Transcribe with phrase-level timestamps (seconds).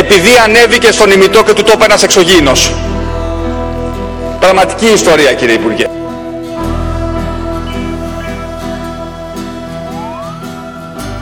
[0.00, 2.74] επειδή ανέβηκε στον ημιτό και του τόπου ένας εξωγήινος.
[4.40, 5.86] Πραγματική ιστορία κύριε Υπουργέ.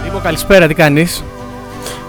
[0.04, 1.24] Νίκο, καλησπέρα, τι κάνεις;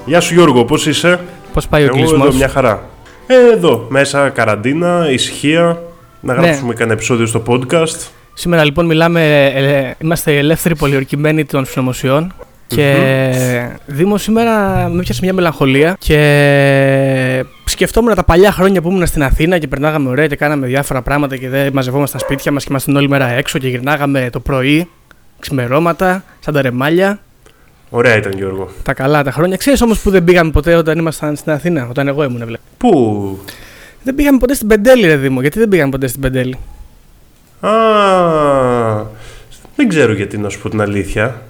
[0.06, 1.20] Γεια σου Γιώργο, πώς είσαι;
[1.54, 2.84] Πώς πάει ο Εγώ κλεισμός; εδώ μια χαρά.
[3.28, 5.82] Ε, εδώ, μέσα καραντίνα, ησυχία,
[6.20, 6.42] να Ναι.
[6.42, 8.08] γράψουμε κανένα επεισόδιο στο podcast.
[8.34, 12.34] Σήμερα λοιπόν μιλάμε, ε, είμαστε ελεύθεροι πολιορκημένοι των συνωμοσιών
[12.76, 19.24] και Δήμο σήμερα με πιάσε μια μελαγχολία και σκεφτόμουν τα παλιά χρόνια που ήμουν στην
[19.24, 22.68] Αθήνα και περνάγαμε ωραία και κάναμε διάφορα πράγματα και δεν μαζευόμασταν στα σπίτια μας και
[22.70, 24.90] ήμασταν όλη μέρα έξω και γυρνάγαμε το πρωί,
[25.40, 27.20] ξημερώματα, σαν τα ρεμάλια,
[27.90, 28.70] Ωραία ήταν Γιώργο.
[28.84, 29.58] τα καλά τα χρόνια.
[29.58, 32.64] Ξέρεις όμως που δεν πήγαμε ποτέ όταν ήμασταν στην Αθήνα, όταν εγώ ήμουν βλέπω.
[32.78, 33.40] Πού;
[34.04, 36.58] Δεν πήγαμε ποτέ στην Πεντέλη ρε Δήμο, γιατί δεν πήγαμε ποτέ στην Πεντέλη;
[37.60, 37.70] Α,
[39.76, 41.42] δεν ξέρω γιατί να σου πω την αλήθεια.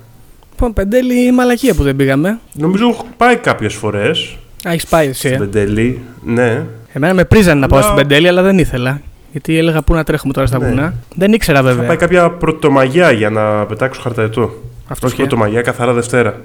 [0.62, 2.40] Λοιπόν, Πεντέλη η μαλακία που δεν πήγαμε.
[2.54, 5.28] Νομίζω έχω πάει κάποιες φορές Α, έχεις πάει εσύ.
[5.28, 6.02] ε; στην Πεντέλη.
[6.25, 6.66] Ναι.
[6.94, 9.02] Εμένα με πρίζανε να πάω Αλλά- στην Πεντέλη, αλλά δεν ήθελα.
[9.31, 10.67] Γιατί έλεγα πού να τρέχουμε τώρα στα Ναι.
[10.67, 10.94] βουνά.
[11.16, 11.88] Δεν ήξερα Θα βέβαια.
[11.88, 14.61] πάει κάποια πρωτομαγιά για να πετάξω χαρταετό.
[14.88, 15.22] Αυτό Όχι και...
[15.22, 16.42] πρωτομαγιά, καθαρά Δευτέρα.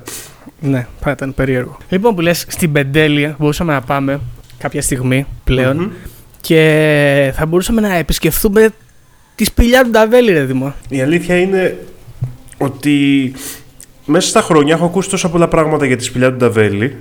[0.60, 1.76] Ναι, θα ήταν περίεργο.
[1.88, 4.20] Λοιπόν, που λες στην Πεντέλη, μπορούσαμε να πάμε
[4.58, 5.88] κάποια στιγμή πλέον Μμμ.
[6.40, 8.68] και θα μπορούσαμε να επισκεφθούμε
[9.34, 10.74] τη σπηλιά του Νταβέλη, ρε Δημό.
[10.88, 11.76] Η αλήθεια είναι
[12.58, 13.32] ότι
[14.04, 16.96] μέσα στα χρόνια έχω ακούσει τόσα πολλά πράγματα για τη σπηλιά του Νταβέλη,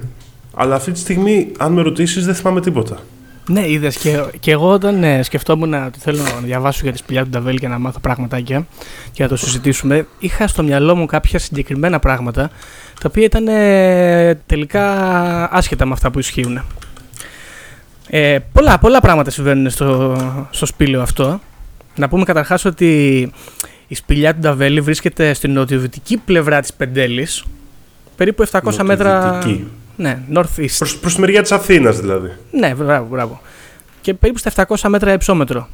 [0.53, 2.99] αλλά αυτή τη στιγμή, αν με ρωτήσεις, δεν θυμάμαι τίποτα.
[3.47, 7.23] Ναι, είδες και, και εγώ όταν ε, σκεφτόμουν ότι θέλω να διαβάσω για τη σπηλιά
[7.23, 8.67] του Νταβέλη και να μάθω πραγματάκια
[9.11, 12.49] και να το συζητήσουμε, είχα στο μυαλό μου κάποια συγκεκριμένα πράγματα
[13.01, 14.83] τα οποία ήταν ε, τελικά
[15.53, 16.61] άσχετα με αυτά που ισχύουν.
[18.07, 20.15] Ε, πολλά, πολλά πράγματα συμβαίνουν στο,
[20.49, 21.39] στο σπήλαιο αυτό.
[21.95, 23.31] Να πούμε καταρχάς ότι
[23.93, 27.43] η σπηλιά του Νταβέλη βρίσκεται στην νοτιοδυτική πλευρά της Πεντέλης,
[28.15, 29.25] περίπου 700 μέτρα...
[29.25, 29.67] Νοτιοδυτική.
[29.95, 30.75] Ναι, north-east.
[30.77, 32.29] Προς, προς τη μεριά της Αθήνας δηλαδή.
[32.51, 33.41] Ναι, μπράβο, μπράβο.
[34.01, 35.67] Και περίπου στα 700 μέτρα υψόμετρο.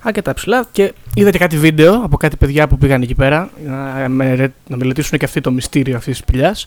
[0.00, 0.66] Αρκετά ψηλά.
[0.72, 4.76] Και είδα και κάτι βίντεο από κάτι παιδιά που πήγαν εκεί πέρα να, με- να
[4.76, 6.66] μελετήσουν και αυτοί το μυστήριο αυτής της σπηλιάς.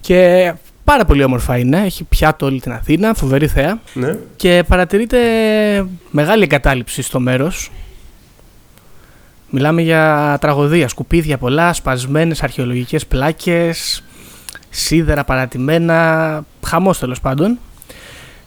[0.00, 0.52] Και
[0.84, 1.82] πάρα πολύ όμορφα είναι.
[1.84, 3.80] Έχει πιάτο όλη την Αθήνα, φοβερή θέα.
[3.94, 4.16] Ναι.
[4.36, 5.18] Και παρατηρείται
[6.10, 7.70] μεγάλη εγκατάλειψη στο μέρος.
[9.54, 14.02] Μιλάμε για τραγωδία, σκουπίδια πολλά, σπασμένες αρχαιολογικές πλάκες,
[14.70, 17.58] σίδερα παρατημένα, χαμός τέλος πάντων.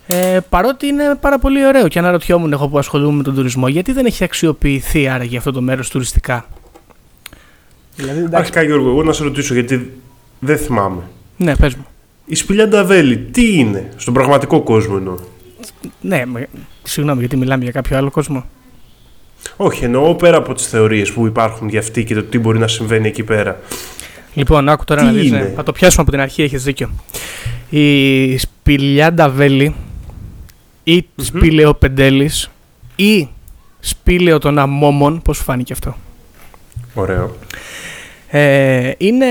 [0.08, 3.92] Ε, παρότι είναι πάρα πολύ ωραίο και αναρωτιόμουν εγώ που ασχολούμαι με τον τουρισμό, γιατί
[3.92, 6.46] δεν έχει αξιοποιηθεί άραγε αυτό το μέρος τουριστικά;
[7.96, 9.92] Δηλαδή, εντάξει, Αρχικά Γιώργο, εγώ να σε ρωτήσω γιατί
[10.40, 11.02] δεν θυμάμαι.
[11.38, 11.86] ναι, πες μου.
[12.26, 15.16] Η σπηλιά Νταβέλη, τι είναι, στον πραγματικό κόσμο εννοώ;
[16.02, 16.50] Ναι, με-
[16.84, 18.46] συγγνώμη γιατί μιλάμε για κάποιο άλλο κόσμο;
[19.58, 22.68] Όχι, εννοώ πέρα από τις θεωρίες που υπάρχουν για αυτή και το τι μπορεί να
[22.68, 23.60] συμβαίνει εκεί πέρα.
[24.34, 25.38] Λοιπόν, άκου τώρα Τι να δεις, ναι.
[25.38, 26.90] είναι; θα το πιάσουμε από την αρχή, έχεις δίκιο.
[27.70, 29.76] Η σπηλιά Νταβέλη
[30.84, 32.50] ή σπήλαιο Πεντέλης
[32.96, 33.28] ή
[33.80, 35.98] σπήλαιο των Αμόμων, πώς σου φάνηκε αυτό;
[36.94, 37.36] Ωραίο.
[38.28, 39.26] Ε, είναι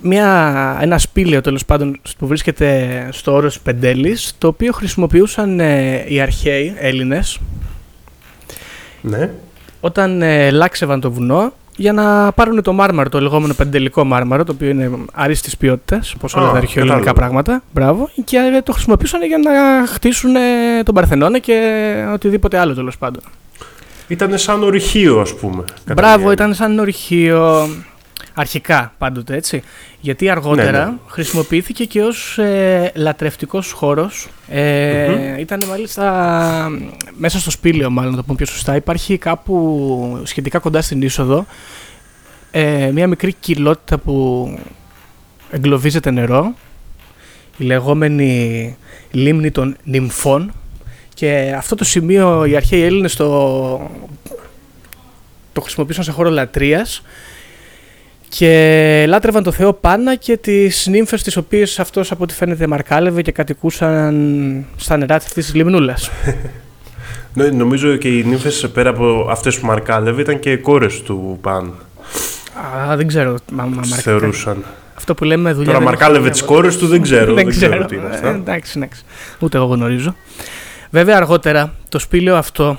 [0.00, 6.20] μια, ένα σπήλαιο τέλος πάντων που βρίσκεται στο όρος Πεντέλης το οποίο χρησιμοποιούσαν ε, οι
[6.20, 7.38] αρχαίοι Έλληνες
[9.08, 9.30] Ναι.
[9.80, 14.52] όταν ε, λάξευαν το βουνό για να πάρουν το μάρμαρο, το λεγόμενο πεντελικό μάρμαρο, το
[14.52, 17.20] οποίο είναι αρίστης ποιότητας, όπως όλα Α, τα αρχαιοελληνικά κατάλαβα.
[17.20, 17.62] πράγματα.
[17.72, 18.10] Μπράβο.
[18.24, 20.40] Και ε, το χρησιμοποιούσαν για να χτίσουν ε,
[20.84, 21.60] τον Παρθενώνα και
[22.12, 23.22] οτιδήποτε άλλο τέλος πάντων.
[24.08, 25.64] Ήταν σαν ορυχείο, ας πούμε.
[25.84, 27.68] κατά Μπράβο, μία ήταν σαν ορυχείο.
[28.38, 29.62] Αρχικά πάντοτε έτσι.
[30.00, 30.96] Γιατί αργότερα Ναι, ναι.
[31.06, 34.28] χρησιμοποιήθηκε και ως ε, λατρευτικός χώρος.
[34.48, 36.68] Ε, Ήταν μάλιστα
[37.16, 38.76] μέσα στο σπήλαιο μάλλον να το πούμε πιο σωστά.
[38.76, 41.46] Υπάρχει κάπου σχετικά κοντά στην είσοδο
[42.50, 44.48] ε, μια μικρή κοιλότητα που
[45.50, 46.54] εγκλωβίζεται νερό.
[47.56, 48.76] Η λεγόμενη
[49.10, 50.52] λίμνη των νυμφών.
[51.14, 53.90] Και αυτό το σημείο οι αρχαίοι Έλληνες το,
[55.52, 57.02] το χρησιμοποιούσαν σε χώρο λατρείας
[58.38, 63.22] και λάτρευαν το θεό Πάνα και τις νύμφες τις οποίες αυτός από ό,τι φαίνεται μαρκάλευε
[63.22, 66.10] και κατοικούσαν στα νερά αυτής της λιμνούλας.
[67.34, 71.72] Ναι, νομίζω και οι νύμφες πέρα από αυτές που μαρκάλευε ήταν και κόρες του Παν.
[72.90, 73.34] Α, δεν ξέρω.
[73.52, 74.64] Μα, μα, Τις μαρκα- θεωρούσαν.
[74.94, 75.64] Αυτό που λέμε δουλειά.
[75.66, 77.34] Τώρα δεν μαρκάλευε έχω τις καμία- κόρες του δεν ξέρω.
[77.40, 77.84] δεν ξέρω.
[77.84, 78.28] τι είναι Ε, αυτά.
[78.28, 79.02] εντάξει, εντάξει.
[79.38, 80.16] Ούτε εγώ γνωρίζω.
[80.90, 82.76] Βέβαια αργότερα το σπήλαιο αυτό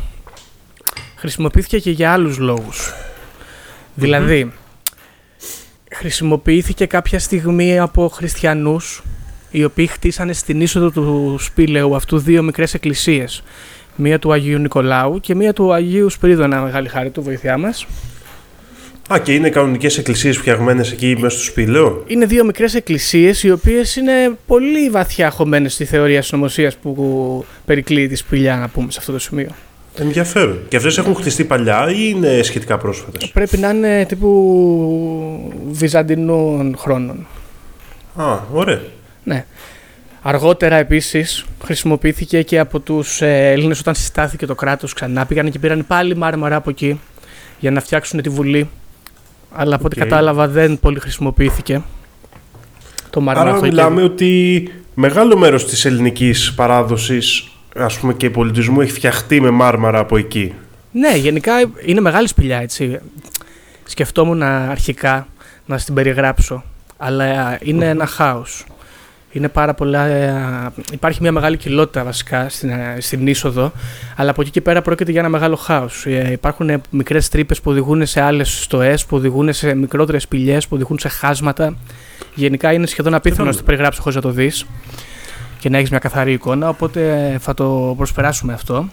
[1.15, 2.93] χρησιμοποιήθηκε και για άλλους λόγους.
[3.95, 4.51] Δηλαδή,
[5.97, 9.03] χρησιμοποιήθηκε κάποια στιγμή από χριστιανούς
[9.51, 13.43] οι οποίοι χτίσανε στην είσοδο του σπήλαιου αυτού δύο μικρές εκκλησίες.
[13.95, 17.87] Μία του Αγίου Νικολάου και μία του Αγίου Σπυρίδωνα, μεγάλη χάρη του, βοηθειά μας.
[19.13, 23.51] Α, και είναι κανονικές εκκλησίες φτιαγμένες εκεί μέσα στο σπήλαιο; Είναι δύο μικρές εκκλησίες οι
[23.51, 28.97] οποίες είναι πολύ βαθιά χωμένες στη θεωρία συνωμοσίας που περικλεί τη σπηλιά, να πούμε, σε
[28.99, 29.49] αυτό το σημείο.
[29.99, 30.59] Ενδιαφέρον.
[30.67, 37.27] Και αυτές έχουν χτιστεί παλιά ή είναι σχετικά πρόσφατες; Πρέπει να είναι τύπου βυζαντινών χρόνων.
[38.15, 38.81] Α, ωραία.
[39.23, 39.45] Ναι.
[40.21, 45.25] Αργότερα επίσης χρησιμοποιήθηκε και από τους ε, Έλληνες όταν συστάθηκε το κράτος ξανά.
[45.25, 46.99] Πήγαν και πήραν πάλι μάρμαρα από εκεί
[47.59, 48.69] για να φτιάξουν τη Βουλή.
[49.51, 50.07] Αλλά από ό,τι Οκ.
[50.07, 51.81] κατάλαβα δεν πολύ χρησιμοποιήθηκε
[53.09, 53.67] το μάρμαρο Άρα αυτό.
[53.67, 59.99] μιλάμε ότι μεγάλο μέρος της ελληνικής παράδοσης ας πούμε και πολιτισμού έχει φτιαχτεί με μάρμαρα
[59.99, 60.53] από εκεί.
[60.91, 61.53] Ναι, γενικά
[61.85, 62.99] είναι μεγάλη σπηλιά έτσι.
[63.83, 65.27] Σκεφτόμουν αρχικά
[65.65, 66.63] να στην περιγράψω,
[66.97, 68.65] αλλά είναι ένα χάος.
[69.31, 70.05] Είναι πάρα πολλά.
[70.05, 73.71] ε, Υπάρχει μια μεγάλη κοιλότητα βασικά στην, ε, στην είσοδο,
[74.15, 76.05] αλλά από εκεί και πέρα πρόκειται για ένα μεγάλο χάος.
[76.31, 80.99] Υπάρχουν μικρές τρύπες που οδηγούν σε άλλες στοές, που οδηγούν σε μικρότερες σπηλιές, που οδηγούν
[80.99, 81.75] σε χάσματα.
[82.35, 84.65] Γενικά είναι σχεδόν απίθανο να το περιγράψει χωρίς να το δεις
[85.59, 86.69] και να έχεις μια καθαρή εικόνα.
[86.69, 88.89] Οπότε θα το προσπεράσουμε αυτό.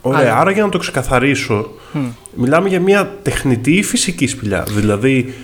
[0.00, 0.38] Ωραία, Άρα.
[0.38, 2.06] άρα για να το ξεκαθαρίσω, Μμ.
[2.34, 4.62] μιλάμε για μια τεχνητή ή φυσική σπηλιά.
[4.70, 5.34] Δηλαδή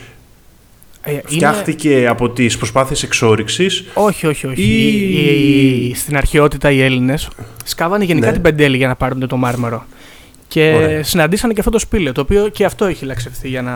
[1.02, 4.62] Ε, είναι- φτιάχτηκε από τις προσπάθειες εξόριξης Όχι, όχι, όχι.
[4.62, 7.28] Ή- Οι- οι- στην αρχαιότητα οι Έλληνες
[7.64, 8.32] σκάβανε γενικά Ναι.
[8.32, 9.84] την πεντέλη για να πάρουν το μάρμαρο.
[10.48, 11.02] Και Ωραία.
[11.04, 13.72] συναντήσανε και αυτό το σπήλαιο, το οποίο και αυτό έχει λαξευθεί για να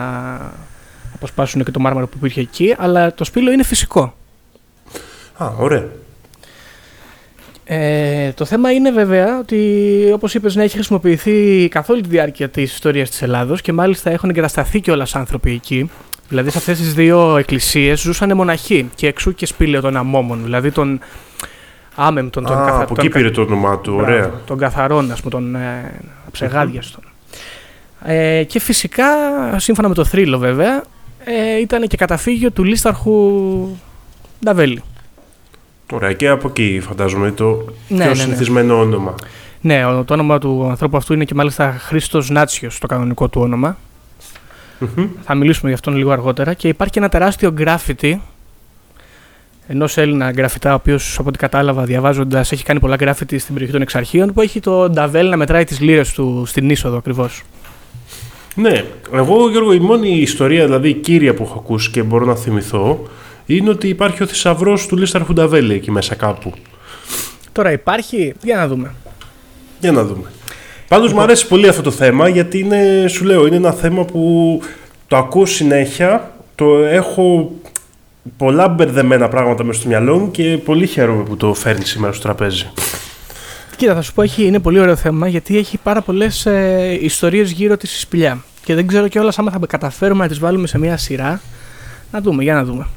[1.15, 4.13] αποσπάσουν και το μάρμαρο που υπήρχε εκεί, αλλά το σπήλαιο είναι φυσικό.
[5.37, 5.85] Α, ωραία.
[7.71, 9.61] Ε, το θέμα είναι βέβαια ότι,
[10.13, 14.11] όπως είπες, να έχει χρησιμοποιηθεί καθ' όλη τη διάρκεια της ιστορίας της Ελλάδος και μάλιστα
[14.11, 15.89] έχουν εγκατασταθεί κιόλας άνθρωποι εκεί.
[16.29, 20.71] Δηλαδή σε αυτές τις δύο εκκλησίες ζούσαν μοναχοί και εξού και σπήλαιο των αμόμων, δηλαδή
[20.71, 20.99] των
[21.95, 24.31] άμεμπτων, των Α, καθα- από των εκεί κα- πήρε το όνομά του, Μπράβο, ωραία.
[24.45, 25.91] Των καθαρών, ας πούμε, των ε,
[26.27, 27.03] αψεγάδιαστων.
[28.05, 29.05] Ε, και φυσικά,
[29.55, 30.83] σύμφωνα με το θρύλο βέβαια,
[31.23, 33.31] ε, ήταν και καταφύγιο του λίσταρχου
[34.43, 34.83] Νταβέλη.
[35.91, 38.15] Ωραία, και από εκεί φαντάζομαι το Ναι, πιο ναι, ναι.
[38.15, 39.15] συνηθισμένο όνομα.
[39.61, 43.41] Ναι, ο- το όνομα του ανθρώπου αυτού είναι και μάλιστα Χρήστος Νάτσιος, το κανονικό του
[43.41, 43.77] όνομα.
[44.79, 45.07] Μμμ.
[45.23, 46.53] Θα μιλήσουμε γι' αυτόν λίγο αργότερα.
[46.53, 48.21] Και υπάρχει και ένα τεράστιο γκράφιτι
[49.67, 53.73] ενός Έλληνα γκραφιτά, ο οποίος από ό,τι κατάλαβα διαβάζοντας έχει κάνει πολλά γκράφιτι στην περιοχή
[53.73, 57.41] των Εξαρχείων, που έχει το Νταβέλ να μετράει τις λίρες του στην είσοδο ακριβώς.
[58.55, 58.83] Ναι,
[59.13, 63.07] εγώ Γιώργο, η μόνη ιστορία, δηλαδή η κύρια που έχω ακούσει και μπορώ να θυμηθώ,
[63.55, 66.53] είναι ότι υπάρχει ο θησαυρός του Λίσταρχου Νταβέλη εκεί μέσα κάπου.
[67.51, 68.93] Τώρα υπάρχει, για να δούμε.
[69.79, 70.31] Για να δούμε.
[70.87, 74.61] Πάντως μου αρέσει πολύ αυτό το θέμα γιατί είναι, σου λέω, είναι ένα θέμα που
[75.07, 77.51] το ακούω συνέχεια, το έχω
[78.37, 82.21] πολλά μπερδεμένα πράγματα μέσα στο μυαλό μου και πολύ χαίρομαι που το φέρνει σήμερα στο
[82.21, 82.71] τραπέζι.
[83.75, 87.51] Κοίτα, θα σου πω, έχει, είναι πολύ ωραίο θέμα γιατί έχει πάρα πολλές ε, ιστορίες
[87.51, 88.43] γύρω της σπηλιά.
[88.63, 91.41] Και δεν ξέρω κιόλας άμα θα καταφέρουμε να τις βάλουμε σε μια σειρά.
[92.11, 92.87] Να δούμε, για να δούμε.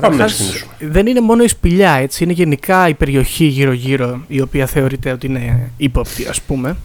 [0.00, 0.90] Πάμε να Καταρχάς, ξεκινήσουμε.
[0.92, 5.26] δεν είναι μόνο η σπηλιά, έτσι, είναι γενικά η περιοχή γύρω-γύρω η οποία θεωρείται ότι
[5.26, 6.76] είναι ύποπτη, ας πούμε.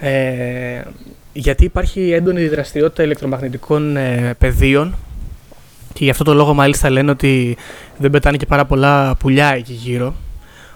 [0.00, 0.80] Ε,
[1.32, 4.94] γιατί υπάρχει έντονη δραστηριότητα ηλεκτρομαγνητικών ε, πεδίων
[5.92, 7.56] και γι' αυτό το λόγο μάλιστα λένε ότι
[7.98, 10.14] δεν πετάνε και πάρα πολλά πουλιά εκεί γύρω.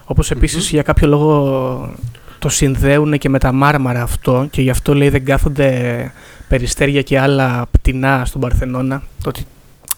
[0.05, 1.95] Όπως επίσης για κάποιο λόγο
[2.39, 6.11] το συνδέουν και με τα μάρμαρα αυτό και γι' αυτό λέει δεν κάθονται
[6.47, 9.03] περιστέρια και άλλα πτηνά στον Παρθενώνα.
[9.23, 9.45] Το ότι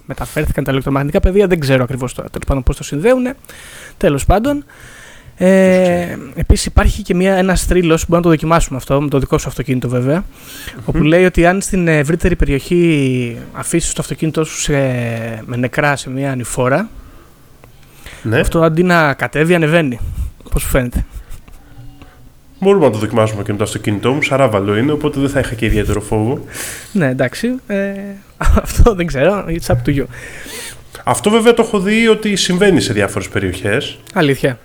[0.06, 3.28] μεταφέρθηκαν τα ηλεκτρομαγνητικά πεδία δεν ξέρω ακριβώς τώρα τέλος πάντων πώς το συνδέουν.
[3.98, 4.66] Τέλος πάντων.
[5.38, 9.38] Ε, επίσης υπάρχει και μια, ένας θρύλος, μπορεί να το δοκιμάσουμε αυτό, με το δικό
[9.38, 10.26] σου αυτοκίνητο βέβαια,
[10.86, 14.74] όπου λέει ότι αν στην ευρύτερη περιοχή αφήσεις το αυτοκίνητό σου σε-
[15.46, 16.90] με νεκρά σε μια ανηφόρα,
[18.24, 20.00] Ναι, αυτό αντί να κατέβει ανεβαίνει.
[20.52, 21.06] Πώς σου φαίνεται;
[22.66, 24.22] Μπορούμε να το δοκιμάσουμε και με το αυτοκίνητό μου.
[24.22, 26.46] Σαράβαλο είναι, οπότε δεν θα είχα και ιδιαίτερο φόβο.
[26.92, 27.48] Ναι, εντάξει.
[27.68, 27.92] Ε,
[28.64, 29.46] αυτό δεν ξέρω.
[29.48, 30.04] It's up to you.
[31.04, 33.98] Αυτό βέβαια το έχω δει ότι συμβαίνει σε διάφορες περιοχές.
[34.14, 34.60] Αλήθεια.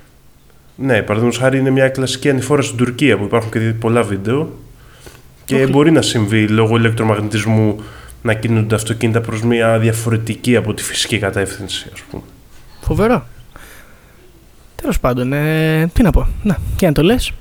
[0.76, 4.58] Ναι, παραδείγματος χάρη είναι μια κλασική ανηφόρα στην Τουρκία που υπάρχουν και πολλά βίντεο.
[5.44, 5.66] Και Όχι.
[5.66, 7.80] μπορεί να συμβεί λόγω ηλεκτρομαγνητισμού
[8.22, 12.22] να κινούνται αυτοκίνητα προς μια διαφορετική από τη φυσική κατεύθυνση, ας πούμε.
[12.80, 13.26] Φοβερό.
[14.74, 16.26] Τέλος πάντων, ε, τι να πω.
[16.42, 17.32] Να, και αν το λες.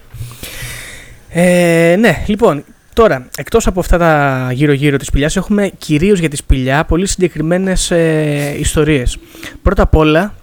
[1.29, 6.35] Ε, ναι, λοιπόν, τώρα, εκτός από αυτά τα γύρω-γύρω της σπηλιάς, έχουμε κυρίως για τη
[6.35, 9.17] σπηλιά πολύ συγκεκριμένες ε, ιστορίες.
[9.61, 10.33] Πρώτα απ' όλα,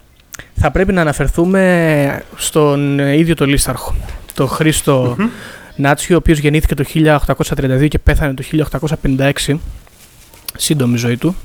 [0.55, 3.95] θα πρέπει να αναφερθούμε στον ε, ίδιο το Λίσταρχο,
[4.33, 5.15] τον Χρήστο
[5.75, 6.83] Νάτσιο, ο οποίος γεννήθηκε το
[7.55, 8.43] 1832 και πέθανε το
[9.47, 9.55] 1856,
[10.57, 11.35] σύντομη ζωή του.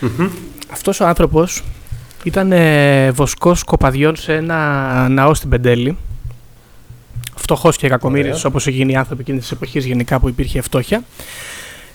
[0.00, 0.28] Μμμ.
[0.72, 1.62] Αυτός ο άνθρωπος
[2.24, 5.96] ήταν ε, βοσκός κοπαδιών σε ένα ναό στην Πεντέλη.
[7.40, 8.42] Φτωχός και κακομύρης Ωραία.
[8.46, 11.04] όπως έγινε οι άνθρωποι εκείνης της εποχής γενικά που υπήρχε φτώχεια.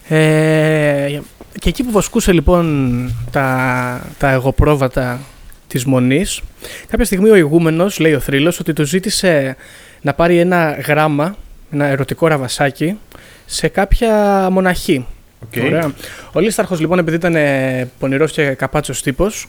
[0.08, 1.20] Ε,
[1.60, 5.20] και εκεί που βοσκούσε λοιπόν τα, τα εγωπρόβατα
[5.68, 6.42] της Μονής,
[6.88, 9.56] κάποια στιγμή ο ηγούμενος, λέει ο θρύλος, ότι τους ζήτησε
[10.02, 11.36] να πάρει ένα γράμμα,
[11.72, 12.98] ένα ερωτικό ραβασάκι,
[13.46, 15.06] σε κάποια μοναχή.
[15.52, 15.64] Okay.
[15.66, 15.94] Ωραία.
[16.34, 19.48] Ο Λίσταρχος λοιπόν επειδή ήταν ε, πονηρός και καπάτσος τύπος,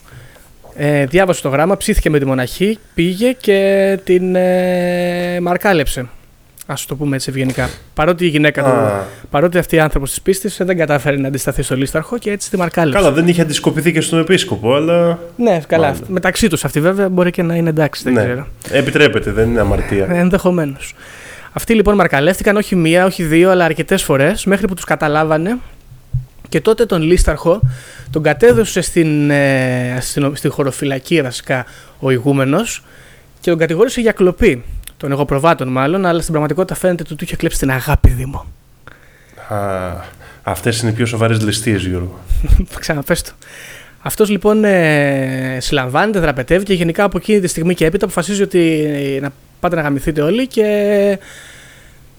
[0.77, 6.07] ε, διάβασε το γράμμα, ψήθηκε με τη μοναχή, πήγε και την ε, μαρκάλεψε.
[6.65, 7.69] Α το πούμε έτσι ευγενικά.
[7.93, 11.75] Παρότι η γυναίκα του, παρότι αυτή η άνθρωπος της πίστης δεν κατάφερε να αντισταθεί στο
[11.75, 12.99] Λίσταρχο και έτσι τη μαρκάλεψε.
[12.99, 15.19] Καλά, δεν είχε αντισκοπηθεί και στον επίσκοπο, αλλά.
[15.35, 15.87] Ναι, καλά.
[15.87, 16.05] Μάλλον.
[16.07, 18.23] Μεταξύ τους αυτή βέβαια μπορεί και να είναι εντάξει, δεν ναι.
[18.23, 18.47] ξέρω.
[18.71, 20.07] Επιτρέπεται, δεν είναι αμαρτία.
[20.09, 20.93] Ενδεχομένως.
[21.51, 25.57] Αυτοί λοιπόν μαρκαλεύτηκαν όχι μία, όχι δύο, αλλά αρκετές φορές μέχρι που τους καταλάβανε
[26.49, 27.61] και τότε τον Λίσταρχο
[28.11, 31.65] τον κατέδωσε στην, ε, στην, στην χωροφυλακή βασικά
[31.99, 32.83] ο ηγούμενος
[33.39, 34.63] και τον κατηγόρησε για κλοπή
[34.97, 38.45] των εγωπροβάτων μάλλον, αλλά στην πραγματικότητα φαίνεται ότι του είχε κλέψει την αγάπη Δήμο.
[39.47, 39.57] Α,
[40.43, 42.19] αυτές είναι οι πιο σοβαρές ληστείες Γιώργο.
[42.79, 43.31] Ξαναπες το.
[43.99, 48.85] Αυτός λοιπόν ε, συλλαμβάνεται, δραπετεύει και γενικά από εκείνη τη στιγμή και έπειτα αποφασίζει ότι
[49.15, 51.19] ε, να πάτε να γαμηθείτε όλοι και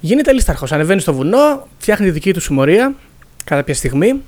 [0.00, 0.72] γίνεται λίσταρχος.
[0.72, 2.94] Ανεβαίνει στο βουνό, φτιάχνει δική του συμμορία
[3.48, 4.20] κατά ποια στιγμή.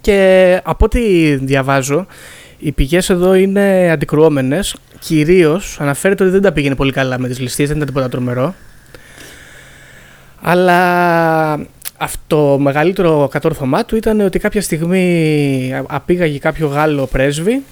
[0.00, 2.06] Και από ό,τι διαβάζω
[2.58, 4.76] οι πηγές εδώ είναι αντικρουόμενες.
[4.98, 8.54] Κυρίως αναφέρεται ότι δεν τα πήγαινε πολύ καλά με τις ληστείες, δεν ήταν τίποτα τρομερό.
[10.40, 11.52] Αλλά
[11.96, 17.62] αυτό το μεγαλύτερο κατόρθωμά του ήταν ότι κάποια στιγμή απήγαγε κάποιο Γάλλο πρέσβη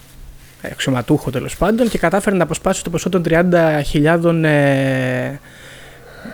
[0.62, 5.38] αξιωματούχο τέλος πάντων και κατάφερε να αποσπάσει το ποσό των 30.000 ε,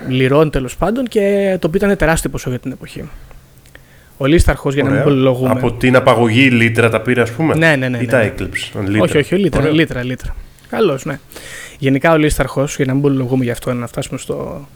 [0.08, 3.08] λιρών τέλος πάντων και το οποίο ήταν τεράστιο ποσό για την εποχή.
[4.16, 5.50] Ο Λίσταρχος, για να μην πολυλογούμε.
[5.50, 7.54] Από την απαγωγή λίτρα τα πήρε, ας πούμε.
[7.54, 7.98] Ναι, ναι, ναι.
[7.98, 8.24] Ή ναι, τα ναι.
[8.24, 8.72] έκλειψε.
[9.00, 10.36] Όχι, όχι, λίτρα, λίτρα, λίτρα.
[10.68, 11.18] Καλώς, ναι.
[11.78, 14.68] Γενικά ο Λίσταρχος, για να μην πολυλογούμε γι' αυτό, να φτάσουμε στο...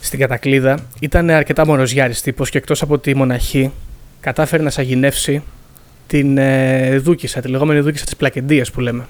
[0.00, 3.72] στην κατακλίδα, ήταν αρκετά μονοζιάρη τύπος και εκτός από τη μοναχή,
[4.20, 5.42] κατάφερε να σαγηνεύσει
[6.06, 9.04] την ε, Δούκησα, τη λεγόμενη Δούκησα της Πλακεντίας που λέμε.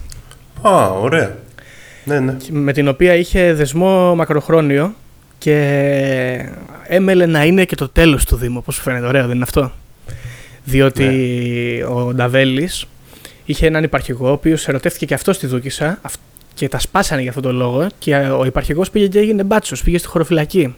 [0.62, 1.36] Α, ωραία.
[2.04, 2.36] Ναι, ναι.
[2.50, 4.94] Με την οποία είχε δεσμό μακροχρόνιο
[5.38, 6.48] και
[6.94, 9.06] έμελε να είναι και το τέλος του Δήμου, όπως σου φαίνεται.
[9.06, 9.72] Ωραίο, δεν είναι αυτό.
[10.64, 11.84] Διότι ναι.
[11.84, 12.86] ο Νταβέλης
[13.44, 16.00] είχε έναν υπαρχηγό, ο οποίος ερωτεύτηκε και αυτός στη Δούκησα
[16.54, 19.98] και τα σπάσανε για αυτόν τον λόγο και ο υπαρχηγός πήγε και έγινε μπάτσος, πήγε
[19.98, 20.74] στη χωροφυλακή.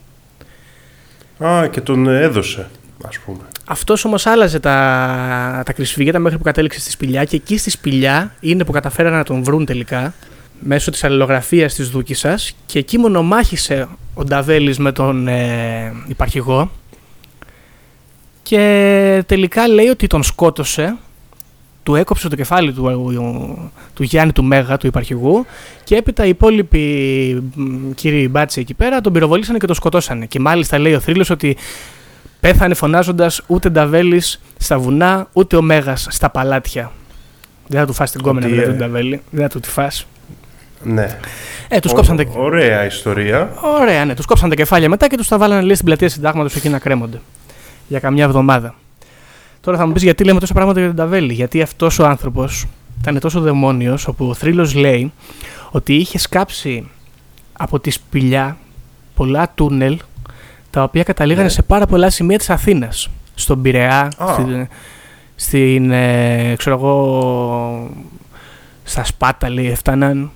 [1.45, 2.69] Α, και τον έδωσε,
[3.07, 3.41] ας πούμε.
[3.67, 8.35] Αυτός όμως άλλαζε τα, τα κρυσφυγέτα μέχρι που κατέληξε στη σπηλιά και εκεί στη σπηλιά
[8.41, 10.15] είναι που καταφέρανε να τον βρουν τελικά
[10.67, 16.71] μέσω της αλληλογραφίας της Δούκησας και εκεί μονομάχησε ο Νταβέλης με τον ε, υπαρχηγό
[18.43, 20.97] και τελικά λέει ότι τον σκότωσε
[21.83, 22.83] του έκοψε το κεφάλι του,
[23.15, 25.47] του, του Γιάννη του Μέγα, του υπαρχηγού
[25.85, 27.43] και έπειτα οι υπόλοιποι
[27.95, 30.27] κύριοι μπάτσι εκεί πέρα τον πυροβολήσανε και τον σκοτώσανε.
[30.27, 31.57] Και μάλιστα λέει ο θρύλος ότι
[32.41, 36.93] πέθανε φωνάζοντας ούτε Νταβέλης στα βουνά ούτε ο Μέγας στα παλάτια.
[37.67, 40.07] Δεν θα του φας την κόμενα δηλαδή τον Νταβέλη, δεν θα του τη φας
[40.85, 41.19] ναι.
[41.69, 42.25] Ε, τους κόψαν τα...
[42.37, 43.53] Ωραία ιστορία.
[43.81, 44.15] Ωραία, ναι.
[44.15, 46.79] Τους κόψαν τα κεφάλια μετά και τους τα βάλανε λέει, στην πλατεία συντάγματος εκεί να
[46.79, 47.21] κρέμονται.
[47.89, 48.75] Για καμιά εβδομάδα.
[49.61, 52.67] Τώρα θα μου πεις γιατί λέμε τόσα πράγματα για τον Ταβέλη; Γιατί αυτός ο άνθρωπος
[53.01, 55.13] ήταν τόσο δαιμόνιος, όπου ο θρύλος λέει
[55.71, 56.89] ότι είχε σκάψει
[57.53, 58.57] από τη σπηλιά
[59.15, 59.99] πολλά τούνελ
[60.71, 61.51] τα οποία καταλήγανε ναι.
[61.53, 63.09] σε πάρα πολλά σημεία της Αθήνας.
[63.35, 64.33] Στον Πειραιά, Ah.
[64.33, 64.69] στην,
[65.35, 67.91] στην ε, ξέρω εγώ,
[68.85, 70.31] στα Σπάτα λέει έφταναν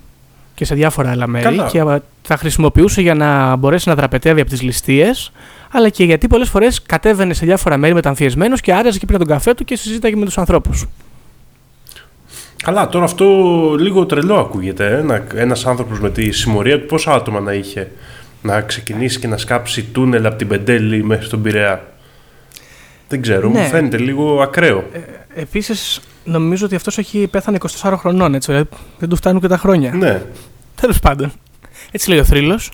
[0.58, 1.66] και σε διάφορα άλλα μέρη Καλά.
[1.66, 5.32] και θα χρησιμοποιούσε για να μπορέσει να δραπετεύει από τις ληστείες
[5.70, 9.26] αλλά και γιατί πολλές φορές κατέβαινε σε διάφορα μέρη μεταμφιεσμένος και άραζε και πήρε τον
[9.26, 10.86] καφέ του και συζήταγε με τους ανθρώπους.
[12.64, 13.26] Καλά, τώρα αυτό
[13.78, 14.86] λίγο τρελό ακούγεται.
[14.86, 17.90] Ε; Ένα, ένας άνθρωπος με τη συμμορία του πόσα άτομα να είχε
[18.42, 21.92] να ξεκινήσει και να σκάψει τούνελ από την Πεντέλη μέχρι τον Πειραιά.
[23.08, 23.60] Δεν ξέρω, Ναι.
[23.60, 24.84] μου φαίνεται λίγο ακραίο.
[24.92, 24.98] Ε,
[25.40, 28.68] επίσης νομίζω ότι αυτός έχει πέθανε 24 χρονών έτσι, δηλαδή
[28.98, 29.92] δεν του φτάνουν και τα χρόνια.
[29.94, 30.22] Ναι.
[30.80, 31.32] Τέλος πάντων.
[31.90, 32.70] Έτσι λέει ο θρύλος.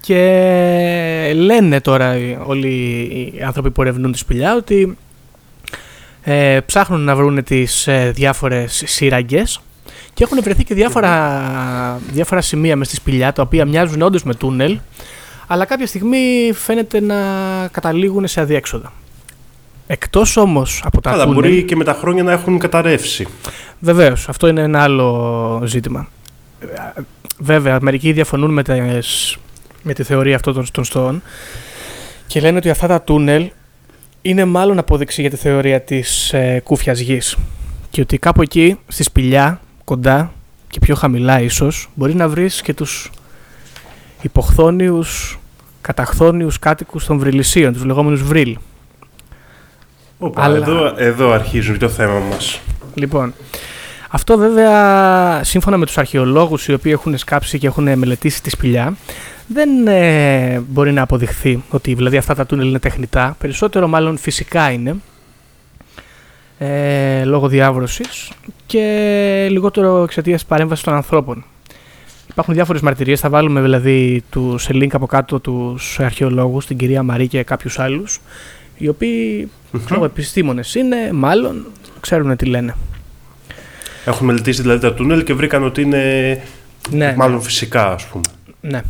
[0.00, 2.68] Και λένε τώρα οι- όλοι
[3.38, 4.96] οι άνθρωποι που ερευνούν τη σπηλιά ότι
[6.22, 9.60] ε, ψάχνουν να βρουν τις ε, διάφορες σύραγγες
[10.14, 14.34] και έχουν βρεθεί και διάφορα, διάφορα σημεία μες στη σπηλιά τα οποία μοιάζουν όντως με
[14.34, 14.78] τούνελ
[15.46, 17.16] αλλά κάποια στιγμή φαίνεται να
[17.70, 18.92] καταλήγουν σε αδιέξοδα.
[19.86, 21.40] Εκτός όμως από τα Καλά, τούνελ...
[21.40, 23.26] μπορεί και με τα χρόνια να έχουν καταρρεύσει.
[23.78, 26.08] Βεβαίως, αυτό είναι ένα άλλο ζήτημα.
[26.60, 27.00] Ε,
[27.38, 29.36] Βέβαια, μερικοί διαφωνούν με, τις,
[29.82, 31.22] με τη θεωρία αυτών των, των στόων
[32.26, 33.50] και λένε ότι αυτά τα τούνελ
[34.22, 37.36] είναι μάλλον απόδειξη για τη θεωρία της ε, κούφιας γης
[37.90, 40.32] και ότι κάπου εκεί, στη σπηλιά, κοντά
[40.68, 43.10] και πιο χαμηλά ίσως, μπορεί να βρεις και τους
[44.22, 45.38] υποχθόνιους,
[45.80, 48.54] καταχθόνιους κάτοικους των Βρυλισίων, τους λεγόμενους Βρύλ.
[50.24, 52.60] Οπα, Αλλά- εδώ, εδώ αρχίζει το θέμα μας.
[52.94, 53.34] Λοιπόν,
[54.10, 58.96] αυτό βέβαια σύμφωνα με τους αρχαιολόγους οι οποίοι έχουν σκάψει και έχουν μελετήσει τη σπηλιά
[59.46, 63.36] δεν ε, μπορεί να αποδειχθεί ότι δηλαδή αυτά τα τούνελ είναι τεχνητά.
[63.38, 64.96] Περισσότερο μάλλον φυσικά είναι
[66.58, 68.30] ε, λόγω διάβρωσης
[68.66, 71.44] και λιγότερο εξαιτίας παρέμβασης των ανθρώπων.
[72.30, 77.02] Υπάρχουν διάφορες μαρτυρίες, θα βάλουμε δηλαδή του, σε link από κάτω τους αρχαιολόγους, την κυρία
[77.02, 78.20] Μαρή και κάποιους άλλους,
[78.76, 79.48] οι οποίοι
[79.84, 81.66] ξέρω, επιστήμονες είναι, μάλλον
[82.00, 82.74] ξέρουν τι λένε.
[84.04, 86.42] Έχουν μελετήσει δηλαδή τα τούνελ και βρήκαν ότι είναι
[86.90, 88.24] Ναι, μάλλον φυσικά, ας πούμε.
[88.60, 88.80] ναι.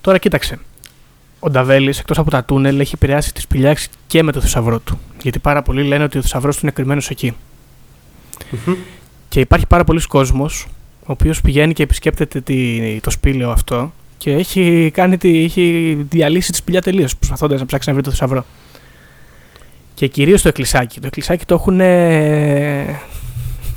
[0.00, 0.58] Τώρα κοίταξε.
[1.38, 3.76] Ο Νταβέλης, εκτός από τα τούνελ, έχει επηρεάσει τη σπηλιά
[4.06, 4.98] και με το θησαυρό του.
[5.22, 7.36] Γιατί πάρα πολλοί λένε ότι ο θησαυρός του είναι κρυμμένος εκεί.
[8.66, 8.74] Μμμ.
[9.28, 10.66] Και υπάρχει πάρα πολλοί κόσμος,
[11.00, 16.50] ο οποίος πηγαίνει και επισκέπτεται τη, το σπήλαιο αυτό και έχει, κάνει τη, έχει διαλύσει
[16.50, 18.44] τη σπηλιά τελείως, προσπαθώντας να ψάξει να βρει το θησαυρό.
[20.02, 21.00] Και κυρίως το εκκλησάκι.
[21.00, 21.78] Το εκκλησάκι το έχουν,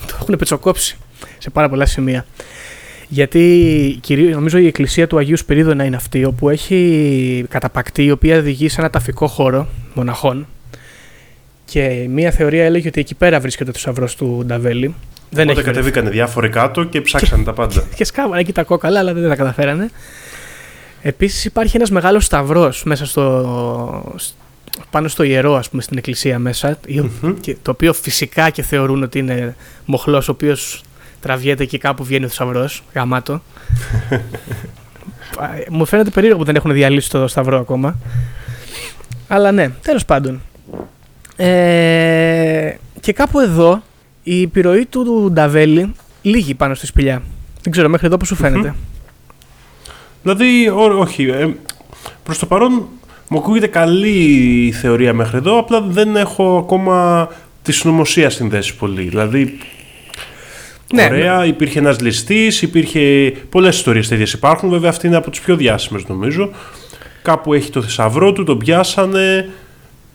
[0.08, 0.98] το έχουν πετσοκόψει
[1.38, 2.26] σε πάρα πολλά σημεία.
[3.08, 8.38] Γιατί κυρίως, νομίζω η εκκλησία του Αγίου Σπυρίδωνα είναι αυτή, όπου έχει καταπακτεί, η οποία
[8.38, 10.48] οδηγεί σε ένα ταφικό χώρο μοναχών.
[11.66, 14.96] Και μία θεωρία έλεγε ότι εκεί πέρα βρίσκεται ο θησαυρός του Νταβέλη.
[15.30, 15.64] Δεν Οπότε έχει βρεθεί.
[15.64, 17.84] κατεβήκανε διάφοροι κάτω και ψάξανε τα πάντα.
[17.96, 19.90] Και σκάβανε εκεί τα κόκαλα, αλλά δεν τα καταφέρανε.
[21.02, 24.16] Επίσης υπάρχει ένας μεγάλος σταυρός μέσα στο.
[24.90, 26.80] Πάνω στο ιερό, ας πούμε, στην εκκλησία μέσα.
[26.88, 27.34] Μμμ.
[27.40, 29.56] και το οποίο φυσικά και θεωρούν ότι είναι
[29.86, 30.84] μοχλός, ο οποίος
[31.22, 32.84] τραβιέται και κάπου βγαίνει ο θησαυρός.
[32.94, 33.34] Γαμάτο.
[35.38, 37.98] Α, Μου φαίνεται περίεργο που δεν έχουν διαλύσει το σταυρό ακόμα.
[39.28, 40.42] Αλλά ναι, τέλος πάντων.
[41.36, 43.84] Ε, και κάπου εδώ
[44.24, 47.22] η επιρροή του, του Νταβέλη λύγει πάνω στη σπηλιά.
[47.62, 48.76] Δεν ξέρω μέχρι εδώ που σου φαίνεται;
[50.24, 51.24] Δηλαδή, ό, όχι.
[51.24, 51.48] Ε,
[52.24, 52.88] προς το παρόν
[53.28, 54.18] μου ακούγεται καλή
[54.68, 57.28] η θεωρία μέχρι εδώ, απλά δεν έχω ακόμα
[57.62, 59.04] τη συνωμοσία συνδέσεις πολύ.
[59.04, 59.58] Δηλαδή,
[60.94, 65.40] Ναι, ωραία, υπήρχε ένας ληστής, υπήρχε πολλές ιστορίες τέτοιες υπάρχουν, βέβαια αυτή είναι από τις
[65.40, 66.50] πιο διάσημες νομίζω.
[67.22, 69.50] Κάπου έχει το θησαυρό του, τον πιάσανε,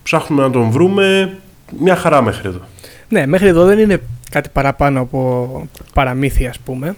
[0.03, 1.37] ψάχνουμε να τον βρούμε,
[1.79, 2.61] μια χαρά μέχρι εδώ.
[3.09, 6.97] Ναι, μέχρι εδώ δεν είναι κάτι παραπάνω από παραμύθια, ας πούμε.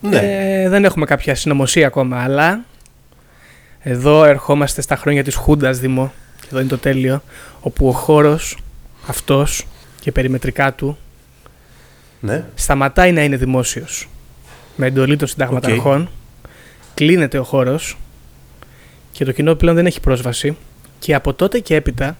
[0.00, 2.64] Ναι, Ε, δεν έχουμε κάποια συνωμοσία ακόμα, αλλά
[3.82, 7.22] εδώ ερχόμαστε στα χρόνια της Χούντας Δημό, και εδώ είναι το τέλειο,
[7.60, 8.58] όπου ο χώρος
[9.06, 9.66] αυτός
[10.00, 10.98] και περιμετρικά του
[12.20, 12.44] ναι.
[12.54, 14.08] σταματάει να είναι δημόσιος.
[14.76, 16.10] Με εντολή των συνταγματαρχών
[16.94, 17.96] κλείνεται ο χώρος
[19.12, 20.56] και το κοινό πλέον δεν έχει πρόσβαση
[20.98, 22.16] και από τότε και έπειτα